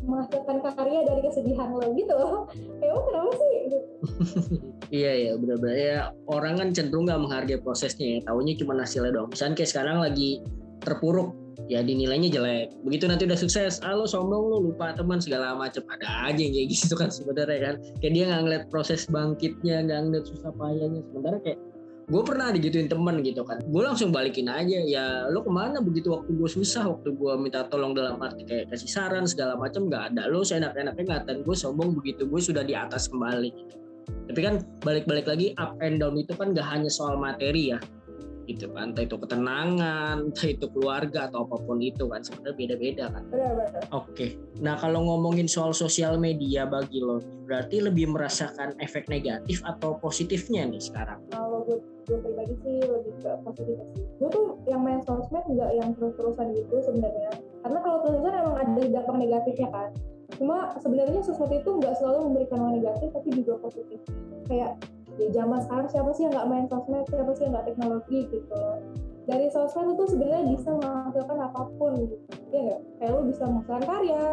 menghasilkan 0.05 0.57
karya 0.61 1.01
dari 1.05 1.21
kesedihan 1.25 1.69
lo 1.73 1.89
gitu 1.97 2.19
kayak 2.81 2.93
oh 2.93 3.03
kenapa 3.09 3.31
sih 3.37 3.51
gitu. 3.69 3.79
Iya 4.95 5.13
ya 5.17 5.33
benar-benar 5.41 5.79
ya 5.81 5.99
orang 6.31 6.55
kan 6.61 6.69
cenderung 6.71 7.09
nggak 7.09 7.19
menghargai 7.25 7.59
prosesnya 7.59 8.19
ya 8.19 8.31
tahunya 8.31 8.55
cuma 8.61 8.79
hasilnya 8.79 9.11
doang. 9.17 9.33
Misalnya 9.33 9.55
kayak 9.59 9.71
sekarang 9.73 9.99
lagi 10.05 10.45
terpuruk 10.85 11.35
ya 11.67 11.81
dinilainya 11.81 12.29
jelek. 12.29 12.69
Begitu 12.85 13.05
nanti 13.09 13.25
udah 13.25 13.39
sukses, 13.39 13.81
ah 13.81 13.97
lo 13.97 14.05
sombong 14.05 14.45
lo 14.53 14.59
lupa 14.71 14.93
teman 14.93 15.19
segala 15.19 15.57
macam 15.57 15.83
ada 15.89 16.29
aja 16.29 16.37
yang 16.37 16.53
kayak 16.53 16.69
gitu 16.71 16.95
kan 16.95 17.09
sebenarnya 17.09 17.61
kan. 17.73 17.75
Kayak 18.05 18.13
dia 18.13 18.25
nggak 18.29 18.43
ngeliat 18.45 18.65
proses 18.69 19.09
bangkitnya, 19.09 19.77
nggak 19.89 20.01
ngeliat 20.09 20.25
susah 20.29 20.53
payahnya. 20.55 21.01
Sementara 21.11 21.37
kayak 21.41 21.59
gue 22.05 22.23
pernah 22.23 22.53
digituin 22.53 22.89
temen 22.89 23.25
gitu 23.25 23.43
kan. 23.45 23.61
Gue 23.65 23.83
langsung 23.85 24.13
balikin 24.13 24.49
aja. 24.49 24.79
Ya 24.85 25.25
lo 25.33 25.41
ke 25.41 25.51
mana 25.53 25.81
begitu 25.81 26.13
waktu 26.13 26.37
gue 26.37 26.49
susah 26.51 26.85
waktu 26.85 27.17
gue 27.17 27.33
minta 27.41 27.65
tolong 27.73 27.97
dalam 27.97 28.21
arti 28.21 28.45
kayak 28.45 28.69
kasih 28.73 28.91
saran 28.91 29.25
segala 29.25 29.57
macam 29.57 29.89
nggak 29.89 30.13
ada. 30.13 30.29
Lo 30.29 30.45
seenak-enaknya 30.45 31.05
ngatain 31.25 31.41
gue 31.45 31.57
sombong 31.57 31.97
begitu 31.97 32.29
gue 32.29 32.41
sudah 32.41 32.61
di 32.61 32.77
atas 32.77 33.09
kembali. 33.09 33.51
Tapi 34.05 34.41
kan 34.41 34.61
balik-balik 34.85 35.25
lagi 35.25 35.57
up 35.57 35.81
and 35.81 35.97
down 35.97 36.17
itu 36.21 36.37
kan 36.37 36.53
gak 36.53 36.69
hanya 36.69 36.93
soal 36.93 37.17
materi 37.17 37.73
ya 37.73 37.81
gitu 38.47 38.71
kan. 38.73 38.93
Entah 38.93 39.05
itu 39.05 39.17
ketenangan 39.17 40.31
entah 40.31 40.49
itu 40.49 40.67
keluarga 40.71 41.27
atau 41.29 41.49
apa 41.49 41.57
pun 41.65 41.79
itu 41.81 42.05
kan. 42.09 42.21
Sebenarnya 42.23 42.57
beda-beda 42.57 43.05
kan. 43.11 43.23
Benar-benar 43.29 43.83
Oke, 43.93 44.39
nah 44.61 44.75
kalau 44.79 45.05
ngomongin 45.05 45.49
soal 45.51 45.73
sosial 45.75 46.17
media 46.17 46.65
bagi 46.69 47.01
lo, 47.01 47.21
berarti 47.45 47.85
lebih 47.85 48.13
merasakan 48.13 48.77
efek 48.81 49.09
negatif 49.09 49.61
atau 49.65 49.97
positifnya 49.99 50.65
nih 50.69 50.81
sekarang? 50.81 51.21
kalau 51.33 51.63
gue 51.71 51.79
gue 52.05 52.19
pribadi 52.21 52.55
sih 52.61 52.77
lebih 52.85 53.15
ke 53.23 53.31
positif 53.47 53.77
sih. 53.81 54.05
Gue 54.21 54.29
tuh 54.29 54.47
yang 54.69 54.85
main 54.85 55.01
sosmed 55.07 55.45
nggak 55.49 55.71
yang 55.79 55.91
terus-terusan 55.97 56.53
gitu 56.53 56.75
sebenarnya. 56.85 57.31
Karena 57.65 57.79
kalau 57.81 57.99
terus-terusan 58.05 58.35
emang 58.45 58.57
ada 58.61 58.83
dampak 58.91 59.17
negatifnya 59.17 59.69
kan. 59.73 59.89
Cuma 60.35 60.57
sebenarnya 60.83 61.21
sesuatu 61.23 61.55
itu 61.55 61.71
nggak 61.81 61.95
selalu 62.01 62.19
memberikan 62.29 62.59
hal 62.61 62.71
negatif 62.77 63.09
tapi 63.15 63.29
juga 63.33 63.55
positif. 63.63 63.99
Kayak 64.51 64.77
di 65.15 65.27
zaman 65.31 65.63
sekarang 65.63 65.89
siapa 65.91 66.11
sih 66.15 66.27
yang 66.27 66.33
nggak 66.35 66.49
main 66.51 66.67
sosmed? 66.67 67.05
Siapa 67.07 67.31
sih 67.39 67.43
yang 67.47 67.53
nggak 67.55 67.67
teknologi 67.71 68.19
gitu? 68.29 68.63
Dari 69.25 69.47
sosmed 69.49 69.97
itu 69.97 70.05
sebenarnya 70.11 70.43
bisa 70.53 70.71
menghasilkan 70.75 71.39
apa 71.41 71.63
pun 71.79 71.93
gitu. 72.03 72.17
Ya 72.51 72.61
nggak? 72.67 72.81
Kayak 72.99 73.11
lo 73.15 73.21
bisa 73.25 73.43
menghasilkan 73.47 73.85
karya. 73.87 74.25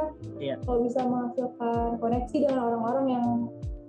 Iya. 0.41 0.55
kalau 0.65 0.79
bisa 0.81 0.99
menghasilkan 1.05 1.87
koneksi 2.01 2.37
dengan 2.41 2.59
orang-orang 2.65 3.05
yang 3.13 3.25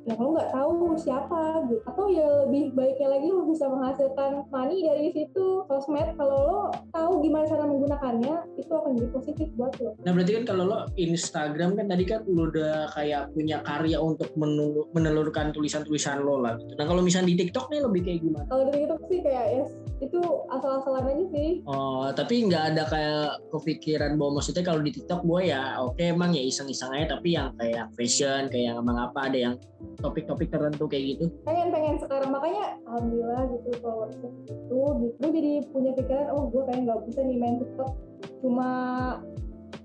yang 0.02 0.18
lo 0.18 0.34
nggak 0.34 0.50
tahu 0.50 0.98
siapa 0.98 1.62
gitu 1.70 1.78
atau 1.86 2.04
ya 2.10 2.26
lebih 2.46 2.74
baiknya 2.74 3.08
lagi 3.14 3.28
lo 3.30 3.46
bisa 3.46 3.70
menghasilkan 3.70 4.42
money 4.50 4.82
dari 4.82 5.14
situ 5.14 5.62
sosmed 5.70 6.18
kalau 6.18 6.38
lo 6.42 6.60
tahu 6.90 7.22
gimana 7.22 7.46
cara 7.46 7.64
menggunakannya 7.70 8.34
itu 8.58 8.72
akan 8.72 8.90
jadi 8.98 9.08
positif 9.14 9.46
buat 9.54 9.72
lo 9.78 9.94
Nah 10.02 10.10
berarti 10.10 10.32
kan 10.42 10.44
kalau 10.48 10.64
lo 10.66 10.78
Instagram 10.98 11.78
kan 11.78 11.86
tadi 11.86 12.04
kan 12.04 12.20
lo 12.26 12.50
udah 12.50 12.90
kayak 12.98 13.30
punya 13.30 13.62
karya 13.62 13.98
untuk 14.02 14.34
menelu- 14.34 14.90
menelurkan 14.90 15.54
tulisan-tulisan 15.54 16.18
lo 16.26 16.42
lah 16.42 16.58
gitu. 16.58 16.74
Nah 16.74 16.86
kalau 16.86 17.02
misalnya 17.04 17.30
di 17.30 17.46
TikTok 17.46 17.70
nih 17.70 17.80
lebih 17.86 18.00
kayak 18.02 18.20
gimana? 18.26 18.46
kalau 18.50 18.64
dari 18.68 18.84
itu 18.84 18.94
sih 19.08 19.20
kayak 19.22 19.46
ya 19.54 19.64
itu 20.02 20.20
asal-asalan 20.50 21.14
aja 21.14 21.24
sih 21.30 21.50
Oh 21.62 22.10
tapi 22.10 22.34
nggak 22.50 22.74
ada 22.74 22.82
kayak 22.90 23.26
kepikiran 23.54 24.18
bahwa 24.18 24.42
maksudnya 24.42 24.66
kalau 24.66 24.82
di 24.82 24.90
TikTok 24.90 25.22
gue 25.22 25.40
ya 25.54 25.78
oke 25.78 26.02
emang 26.02 26.34
ya 26.34 26.42
iseng-iseng 26.42 26.90
aja 26.90 27.14
tapi 27.16 27.38
yang 27.38 27.54
kayak 27.54 27.86
fashion 27.94 28.50
kayak 28.50 28.82
emang 28.82 28.98
apa 28.98 29.30
ada 29.30 29.38
yang 29.38 29.54
topik-topik 30.00 30.48
tertentu 30.48 30.84
kayak 30.88 31.04
gitu. 31.16 31.24
pengen 31.44 31.68
pengen 31.74 31.96
sekarang 32.00 32.30
makanya 32.32 32.64
alhamdulillah 32.88 33.42
gitu 33.52 33.70
kalau 33.82 34.04
itu 34.08 34.28
gue 35.20 35.30
jadi 35.32 35.52
punya 35.68 35.90
pikiran 35.98 36.26
oh 36.32 36.48
gue 36.48 36.62
kayak 36.68 36.80
nggak 36.88 37.00
bisa 37.10 37.20
nih 37.24 37.36
main 37.36 37.56
TikTok 37.60 37.90
cuma 38.40 38.70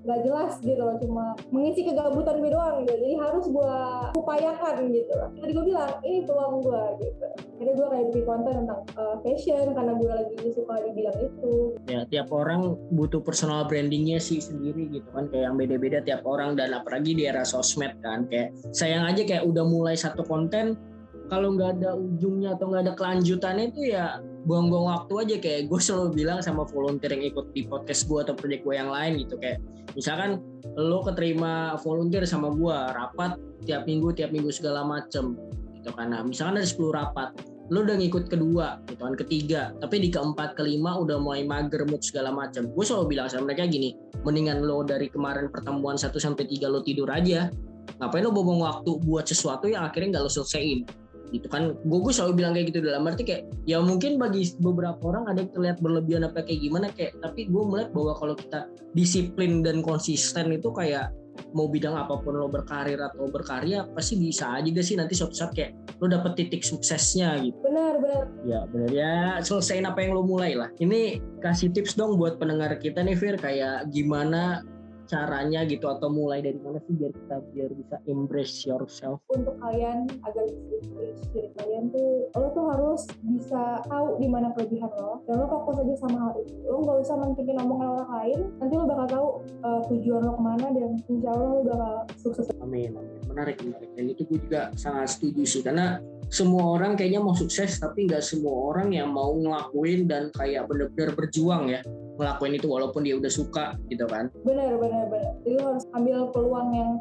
nggak 0.07 0.23
jelas 0.23 0.55
gitu 0.63 0.79
loh 0.79 0.95
cuma 1.03 1.35
mengisi 1.51 1.83
kegabutan 1.83 2.39
gue 2.39 2.51
doang 2.55 2.75
gitu. 2.87 2.95
Jadi 2.95 3.13
harus 3.19 3.45
gue 3.51 3.75
upayakan 4.15 4.75
gitu 4.95 5.11
loh. 5.11 5.29
Tadi 5.35 5.51
gue 5.51 5.65
bilang 5.67 5.91
ini 6.07 6.17
peluang 6.23 6.55
gue 6.63 6.83
gitu. 7.03 7.27
Jadi 7.59 7.71
gue 7.75 7.87
kayak 7.91 8.05
bikin 8.15 8.23
konten 8.23 8.53
tentang 8.63 8.81
uh, 8.95 9.15
fashion 9.19 9.65
karena 9.75 9.93
gue 9.99 10.07
lagi 10.07 10.49
suka 10.55 10.73
di 10.79 10.89
bidang 10.95 11.17
itu. 11.19 11.55
Ya 11.91 12.01
tiap 12.07 12.31
orang 12.31 12.79
butuh 12.95 13.19
personal 13.19 13.67
brandingnya 13.67 14.23
sih 14.23 14.39
sendiri 14.39 14.87
gitu 14.95 15.07
kan. 15.11 15.27
Kayak 15.27 15.51
yang 15.51 15.55
beda-beda 15.59 15.99
tiap 16.07 16.23
orang 16.23 16.55
dan 16.55 16.71
apalagi 16.71 17.11
di 17.11 17.27
era 17.27 17.43
sosmed 17.43 17.99
kan. 17.99 18.23
Kayak 18.31 18.55
sayang 18.71 19.03
aja 19.03 19.27
kayak 19.27 19.43
udah 19.43 19.67
mulai 19.67 19.99
satu 19.99 20.23
konten 20.23 20.79
kalau 21.27 21.51
nggak 21.59 21.83
ada 21.83 21.91
ujungnya 21.99 22.55
atau 22.55 22.71
nggak 22.71 22.83
ada 22.87 22.93
kelanjutannya 22.95 23.65
itu 23.75 23.91
ya 23.91 24.23
buang-buang 24.47 24.87
waktu 24.87 25.13
aja 25.19 25.35
kayak 25.43 25.61
gue 25.67 25.79
selalu 25.83 26.23
bilang 26.23 26.39
sama 26.39 26.63
volunteer 26.63 27.11
yang 27.19 27.27
ikut 27.27 27.51
di 27.51 27.67
podcast 27.67 28.07
gue 28.07 28.23
atau 28.23 28.33
project 28.33 28.63
gue 28.63 28.75
yang 28.79 28.87
lain 28.87 29.19
gitu 29.19 29.35
kayak 29.35 29.59
misalkan 29.91 30.39
lo 30.79 31.03
keterima 31.03 31.75
volunteer 31.83 32.23
sama 32.23 32.55
gue 32.55 32.77
rapat 32.95 33.35
tiap 33.67 33.83
minggu 33.83 34.15
tiap 34.15 34.31
minggu 34.31 34.47
segala 34.47 34.87
macem 34.87 35.35
gitu 35.75 35.91
kan. 35.91 36.15
Nah 36.15 36.23
misalkan 36.23 36.63
ada 36.63 36.67
10 36.67 36.79
rapat 36.95 37.29
lo 37.67 37.83
udah 37.83 37.99
ngikut 37.99 38.31
kedua 38.31 38.79
gitu 38.87 39.03
kan 39.03 39.19
ketiga 39.19 39.75
tapi 39.83 39.99
di 39.99 40.07
keempat 40.07 40.55
kelima 40.55 40.95
udah 40.95 41.19
mulai 41.19 41.43
mager 41.43 41.83
mood 41.83 41.99
segala 41.99 42.31
macam 42.31 42.71
gue 42.71 42.83
selalu 42.87 43.19
bilang 43.19 43.27
sama 43.27 43.51
mereka 43.51 43.67
gini 43.67 43.91
mendingan 44.23 44.63
lo 44.63 44.87
dari 44.87 45.11
kemarin 45.11 45.51
pertemuan 45.51 45.99
1 45.99 46.15
sampai 46.15 46.47
tiga 46.47 46.71
lo 46.71 46.79
tidur 46.79 47.11
aja. 47.11 47.51
Ngapain 47.99 48.23
lo 48.23 48.31
buang 48.31 48.63
waktu 48.63 49.03
buat 49.03 49.27
sesuatu 49.27 49.67
yang 49.67 49.83
akhirnya 49.83 50.15
nggak 50.15 50.23
lo 50.23 50.31
selesaiin 50.31 50.87
gitu 51.31 51.47
kan 51.51 51.75
gue 51.75 51.99
gue 51.99 52.13
selalu 52.13 52.33
bilang 52.43 52.53
kayak 52.55 52.71
gitu 52.71 52.79
dalam 52.83 53.07
arti 53.07 53.23
kayak 53.27 53.43
ya 53.67 53.83
mungkin 53.83 54.15
bagi 54.15 54.55
beberapa 54.63 54.99
orang 55.03 55.27
ada 55.27 55.43
yang 55.43 55.51
terlihat 55.51 55.77
berlebihan 55.83 56.23
apa 56.23 56.43
kayak 56.43 56.59
gimana 56.63 56.87
kayak 56.95 57.17
tapi 57.19 57.51
gue 57.51 57.63
melihat 57.67 57.89
bahwa 57.91 58.13
kalau 58.15 58.35
kita 58.35 58.59
disiplin 58.95 59.61
dan 59.61 59.83
konsisten 59.83 60.55
itu 60.55 60.71
kayak 60.71 61.11
mau 61.53 61.69
bidang 61.69 61.93
apa 61.93 62.17
pun 62.21 62.33
lo 62.33 62.49
berkarir 62.49 62.97
atau 62.97 63.29
berkarya 63.29 63.85
pasti 63.93 64.17
bisa 64.17 64.57
aja 64.57 64.67
gak 64.67 64.85
sih 64.85 64.97
nanti 64.97 65.13
suatu 65.13 65.35
saat 65.37 65.53
kayak 65.53 65.77
lo 66.01 66.09
dapet 66.09 66.33
titik 66.37 66.61
suksesnya 66.65 67.37
gitu. 67.41 67.57
Benar 67.61 68.01
benar. 68.01 68.25
Ya 68.45 68.59
benar 68.69 68.89
ya. 68.93 69.15
Selesaiin 69.41 69.85
apa 69.85 70.01
yang 70.01 70.17
lo 70.17 70.25
mulai 70.25 70.57
lah. 70.57 70.69
Ini 70.81 71.21
kasih 71.41 71.73
tips 71.73 71.97
dong 71.97 72.17
buat 72.17 72.41
pendengar 72.41 72.73
kita 72.77 73.01
nih 73.05 73.17
Fir 73.17 73.37
kayak 73.37 73.89
gimana 73.93 74.65
caranya 75.07 75.63
gitu 75.65 75.87
atau 75.87 76.11
mulai 76.11 76.43
dari 76.43 76.59
mana 76.59 76.77
sih 76.83 76.93
biar 76.93 77.11
kita 77.15 77.35
biar 77.55 77.71
bisa 77.73 77.95
embrace 78.05 78.67
yourself? 78.67 79.23
untuk 79.31 79.55
kalian 79.63 80.05
agar 80.27 80.43
bisa 80.45 80.75
embrace 80.83 81.23
diri 81.33 81.49
kalian 81.57 81.83
tuh 81.91 82.27
lo 82.35 82.47
tuh 82.51 82.65
harus 82.75 83.01
bisa 83.23 83.63
tahu 83.87 84.19
di 84.19 84.27
mana 84.27 84.51
kelebihan 84.53 84.91
lo 84.99 85.23
dan 85.25 85.39
lo 85.39 85.45
fokus 85.47 85.79
aja 85.81 85.95
sama 86.03 86.17
hal 86.29 86.33
itu 86.43 86.53
lo 86.67 86.77
nggak 86.83 86.97
usah 87.01 87.15
mentingin 87.17 87.57
omongan 87.63 87.87
orang 87.97 88.09
lain 88.11 88.39
nanti 88.59 88.73
lo 88.75 88.85
bakal 88.85 89.07
tahu 89.07 89.27
uh, 89.63 89.81
tujuan 89.89 90.21
lo 90.21 90.31
ke 90.35 90.41
mana 90.43 90.65
dan 90.75 90.91
insya 91.07 91.29
Allah 91.31 91.49
lo 91.49 91.61
bakal 91.63 91.95
sukses 92.19 92.45
Amin, 92.67 92.91
amin. 92.99 93.21
Menarik, 93.31 93.63
menarik. 93.63 93.89
Dan 93.95 94.11
itu 94.11 94.27
gue 94.27 94.43
juga 94.43 94.75
sangat 94.75 95.15
setuju 95.15 95.47
sih 95.47 95.61
karena 95.63 96.03
semua 96.27 96.75
orang 96.75 96.99
kayaknya 96.99 97.23
mau 97.23 97.31
sukses 97.31 97.79
tapi 97.79 98.03
nggak 98.07 98.19
semua 98.19 98.75
orang 98.75 98.91
yang 98.91 99.15
mau 99.15 99.31
ngelakuin 99.31 100.11
dan 100.11 100.27
kayak 100.35 100.67
bener-bener 100.67 101.15
berjuang 101.15 101.71
ya 101.71 101.79
ngelakuin 102.19 102.53
itu 102.59 102.67
walaupun 102.67 103.07
dia 103.07 103.15
udah 103.15 103.31
suka 103.31 103.79
gitu 103.87 104.03
kan. 104.09 104.27
benar 104.43 104.75
benar 104.75 105.07
benar 105.07 105.33
jadi 105.47 105.55
lo 105.61 105.65
harus 105.71 105.85
ambil 105.95 106.17
peluang 106.35 106.69
yang 106.75 106.91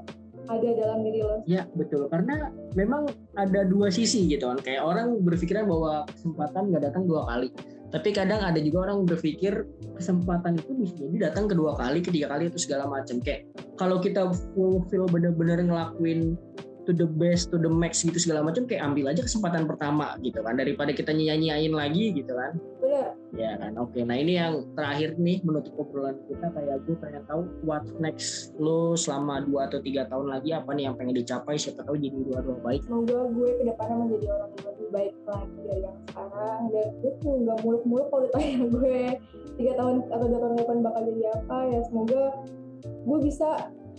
ada 0.47 0.69
dalam 0.79 1.03
diri 1.03 1.21
lo. 1.23 1.43
Ya 1.47 1.67
betul. 1.75 2.07
Karena 2.07 2.51
memang 2.79 3.11
ada 3.35 3.67
dua 3.67 3.91
sisi 3.91 4.31
gitu 4.31 4.47
kan. 4.47 4.59
Kayak 4.63 4.87
orang 4.87 5.19
berpikiran 5.23 5.67
bahwa 5.67 6.07
kesempatan 6.07 6.71
nggak 6.71 6.83
datang 6.91 7.05
dua 7.07 7.27
kali. 7.27 7.51
Tapi 7.87 8.09
kadang 8.11 8.43
ada 8.43 8.59
juga 8.59 8.91
orang 8.91 9.07
berpikir 9.07 9.63
kesempatan 9.95 10.59
itu 10.59 10.71
bisa 10.75 10.95
jadi 10.99 11.31
datang 11.31 11.47
kedua 11.47 11.79
kali 11.79 12.03
ketiga 12.03 12.35
kali 12.35 12.51
atau 12.51 12.61
segala 12.61 12.85
macam. 12.91 13.23
Kayak 13.23 13.47
kalau 13.79 14.03
kita 14.03 14.31
fulfill 14.55 15.07
bener-bener 15.07 15.63
ngelakuin 15.63 16.35
to 16.87 16.95
the 16.95 17.05
best 17.05 17.51
to 17.51 17.59
the 17.59 17.69
max 17.69 18.07
gitu 18.07 18.17
segala 18.17 18.47
macam 18.47 18.65
kayak 18.65 18.87
ambil 18.87 19.11
aja 19.11 19.27
kesempatan 19.27 19.67
pertama 19.67 20.15
gitu 20.23 20.39
kan 20.41 20.55
daripada 20.55 20.95
kita 20.95 21.11
nyanyi-nyanyiin 21.11 21.75
lagi 21.75 22.05
gitu 22.15 22.33
kan. 22.33 22.55
Benar 22.79 23.17
ya 23.37 23.59
kan 23.61 23.73
oke. 23.77 23.99
Nah 24.01 24.17
ini 24.17 24.39
yang 24.39 24.65
terakhir 24.73 25.19
nih 25.21 25.45
menutup 25.45 25.75
obrolan 25.77 26.17
kita 26.31 26.47
kayak 26.55 26.81
gue 26.89 26.97
pengen 26.97 27.23
tahu 27.29 27.45
what 27.67 27.85
next 28.01 28.57
lo 28.57 28.97
selama 28.97 29.45
dua 29.45 29.69
atau 29.69 29.83
tiga 29.83 30.09
tahun 30.09 30.33
lagi 30.33 30.57
apa 30.57 30.71
nih 30.73 30.89
yang 30.89 30.95
pengen 30.97 31.19
dicapai 31.19 31.59
siapa 31.59 31.85
tahu 31.85 31.99
jadi 31.99 32.17
dua 32.17 32.39
dua 32.41 32.57
baik. 32.65 32.81
Semoga 32.89 33.19
gue 33.35 33.49
ke 33.61 33.63
depannya 33.67 33.97
menjadi 34.01 34.27
orang 34.33 34.51
yang 34.55 34.67
lebih 34.71 34.89
baik 34.95 35.15
lagi 35.29 35.59
dari 35.67 35.83
yang 35.85 35.97
sekarang. 36.09 36.61
Dan 36.73 36.89
gue 37.03 37.13
tuh 37.21 37.35
nggak 37.45 37.59
muluk-muluk 37.61 38.07
kalau 38.09 38.23
ditanya 38.25 38.53
gue 38.71 38.99
tiga 39.57 39.73
tahun 39.77 39.95
atau 40.09 40.27
dua 40.27 40.39
tahun 40.41 40.53
ke 40.55 40.61
depan 40.65 40.79
bakal 40.87 41.03
jadi 41.05 41.25
apa. 41.35 41.59
Ya 41.69 41.81
semoga 41.85 42.23
gue 42.87 43.19
bisa 43.23 43.49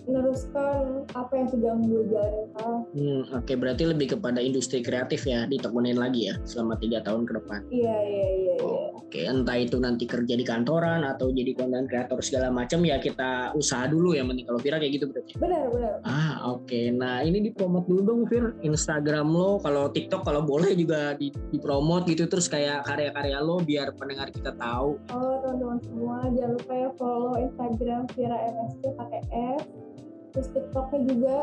meneruskan 0.08 0.84
apa 1.12 1.34
yang 1.34 1.48
sedang 1.48 1.78
gue 1.82 2.04
jalanin 2.08 2.46
sekarang 2.50 2.82
Hmm, 2.90 3.22
oke 3.34 3.54
berarti 3.54 3.84
lebih 3.86 4.08
kepada 4.14 4.40
industri 4.40 4.80
kreatif 4.80 5.22
ya 5.24 5.46
ditekunin 5.46 5.96
lagi 5.96 6.28
ya 6.28 6.36
selama 6.44 6.76
tiga 6.76 7.00
tahun 7.02 7.24
ke 7.24 7.34
depan. 7.36 7.60
iya 7.70 7.96
iya 8.00 8.28
iya 8.28 8.28
iya 8.34 8.56
Oh, 8.60 8.90
oke 8.98 9.20
entah 9.20 9.54
itu 9.56 9.78
nanti 9.78 10.04
kerja 10.04 10.34
di 10.34 10.42
kantoran 10.42 11.04
atau 11.04 11.30
jadi 11.30 11.54
konten 11.54 11.86
kreator 11.86 12.20
segala 12.20 12.50
macam 12.50 12.82
ya 12.82 12.98
kita 12.98 13.28
usaha 13.54 13.86
dulu 13.86 14.12
ya 14.12 14.24
penting 14.24 14.44
kalau 14.44 14.58
Vira 14.58 14.78
kayak 14.78 14.94
gitu 14.94 15.06
berarti. 15.08 15.32
benar 15.38 15.64
benar 15.70 15.94
Ah 16.04 16.42
oke 16.50 16.82
nah 16.92 17.22
ini 17.22 17.44
dipromot 17.44 17.86
dulu 17.86 18.02
dong 18.02 18.22
Vir 18.26 18.56
Instagram 18.62 19.28
lo 19.30 19.60
kalau 19.60 19.88
TikTok 19.88 20.24
kalau 20.24 20.42
boleh 20.42 20.74
juga 20.74 21.14
di 21.14 21.30
dipromot 21.50 22.04
gitu 22.06 22.26
terus 22.26 22.48
kayak 22.48 22.84
karya-karya 22.84 23.38
lo 23.40 23.60
biar 23.60 23.92
pendengar 23.94 24.28
kita 24.30 24.52
tahu. 24.54 24.98
Oh 25.10 25.36
teman-teman 25.40 25.78
semua 25.80 26.18
jangan 26.30 26.52
lupa 26.54 26.74
ya 26.74 26.90
follow 26.94 27.34
Instagram 27.38 28.02
Vira 28.12 28.38
MSC 28.48 28.82
pakai 28.94 29.22
F 29.54 29.64
terus 30.38 30.54
TikToknya 30.54 31.00
juga 31.10 31.38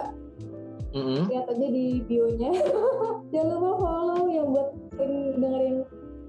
Mm-mm. 0.94 1.26
lihat 1.26 1.50
aja 1.50 1.66
di 1.66 1.98
bio-nya 2.06 2.54
jangan 3.34 3.58
lupa 3.58 3.70
follow 3.82 4.30
yang 4.30 4.46
buat 4.54 4.70
sering 4.94 5.42
dengerin 5.42 5.76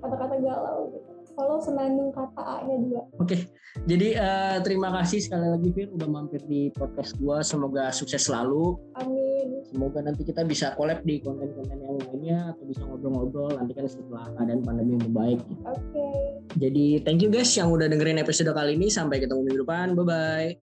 kata-kata 0.02 0.36
galau 0.42 0.90
gitu 0.90 1.16
follow 1.36 1.60
senandung 1.62 2.10
kata 2.16 2.42
A-nya 2.42 2.76
juga 2.82 3.02
Oke, 3.20 3.38
jadi 3.84 4.08
eh, 4.18 4.58
terima 4.64 4.90
kasih 4.90 5.20
sekali 5.20 5.52
lagi 5.52 5.70
Vir 5.76 5.92
udah 5.92 6.08
mampir 6.08 6.42
di 6.48 6.72
podcast 6.72 7.20
gua. 7.20 7.44
Semoga 7.44 7.92
sukses 7.92 8.24
selalu. 8.24 8.80
amin 8.96 9.60
Semoga 9.68 10.00
nanti 10.00 10.24
kita 10.24 10.48
bisa 10.48 10.72
collab 10.80 11.04
di 11.04 11.20
konten-konten 11.20 11.76
yang 11.84 12.00
lainnya 12.00 12.40
atau 12.56 12.64
bisa 12.64 12.88
ngobrol-ngobrol 12.88 13.52
nanti 13.60 13.76
kan 13.76 13.86
setelah 13.86 14.32
keadaan 14.40 14.64
pandemi 14.64 14.96
membaik. 14.96 15.44
oke 15.68 16.08
Jadi 16.56 17.04
thank 17.04 17.20
you 17.20 17.28
guys 17.28 17.52
yang 17.60 17.68
udah 17.68 17.92
dengerin 17.92 18.24
episode 18.24 18.56
kali 18.56 18.80
ini. 18.80 18.88
Sampai 18.88 19.20
ketemu 19.20 19.44
minggu 19.44 19.68
depan. 19.68 19.92
Bye 19.94 20.08
bye. 20.08 20.65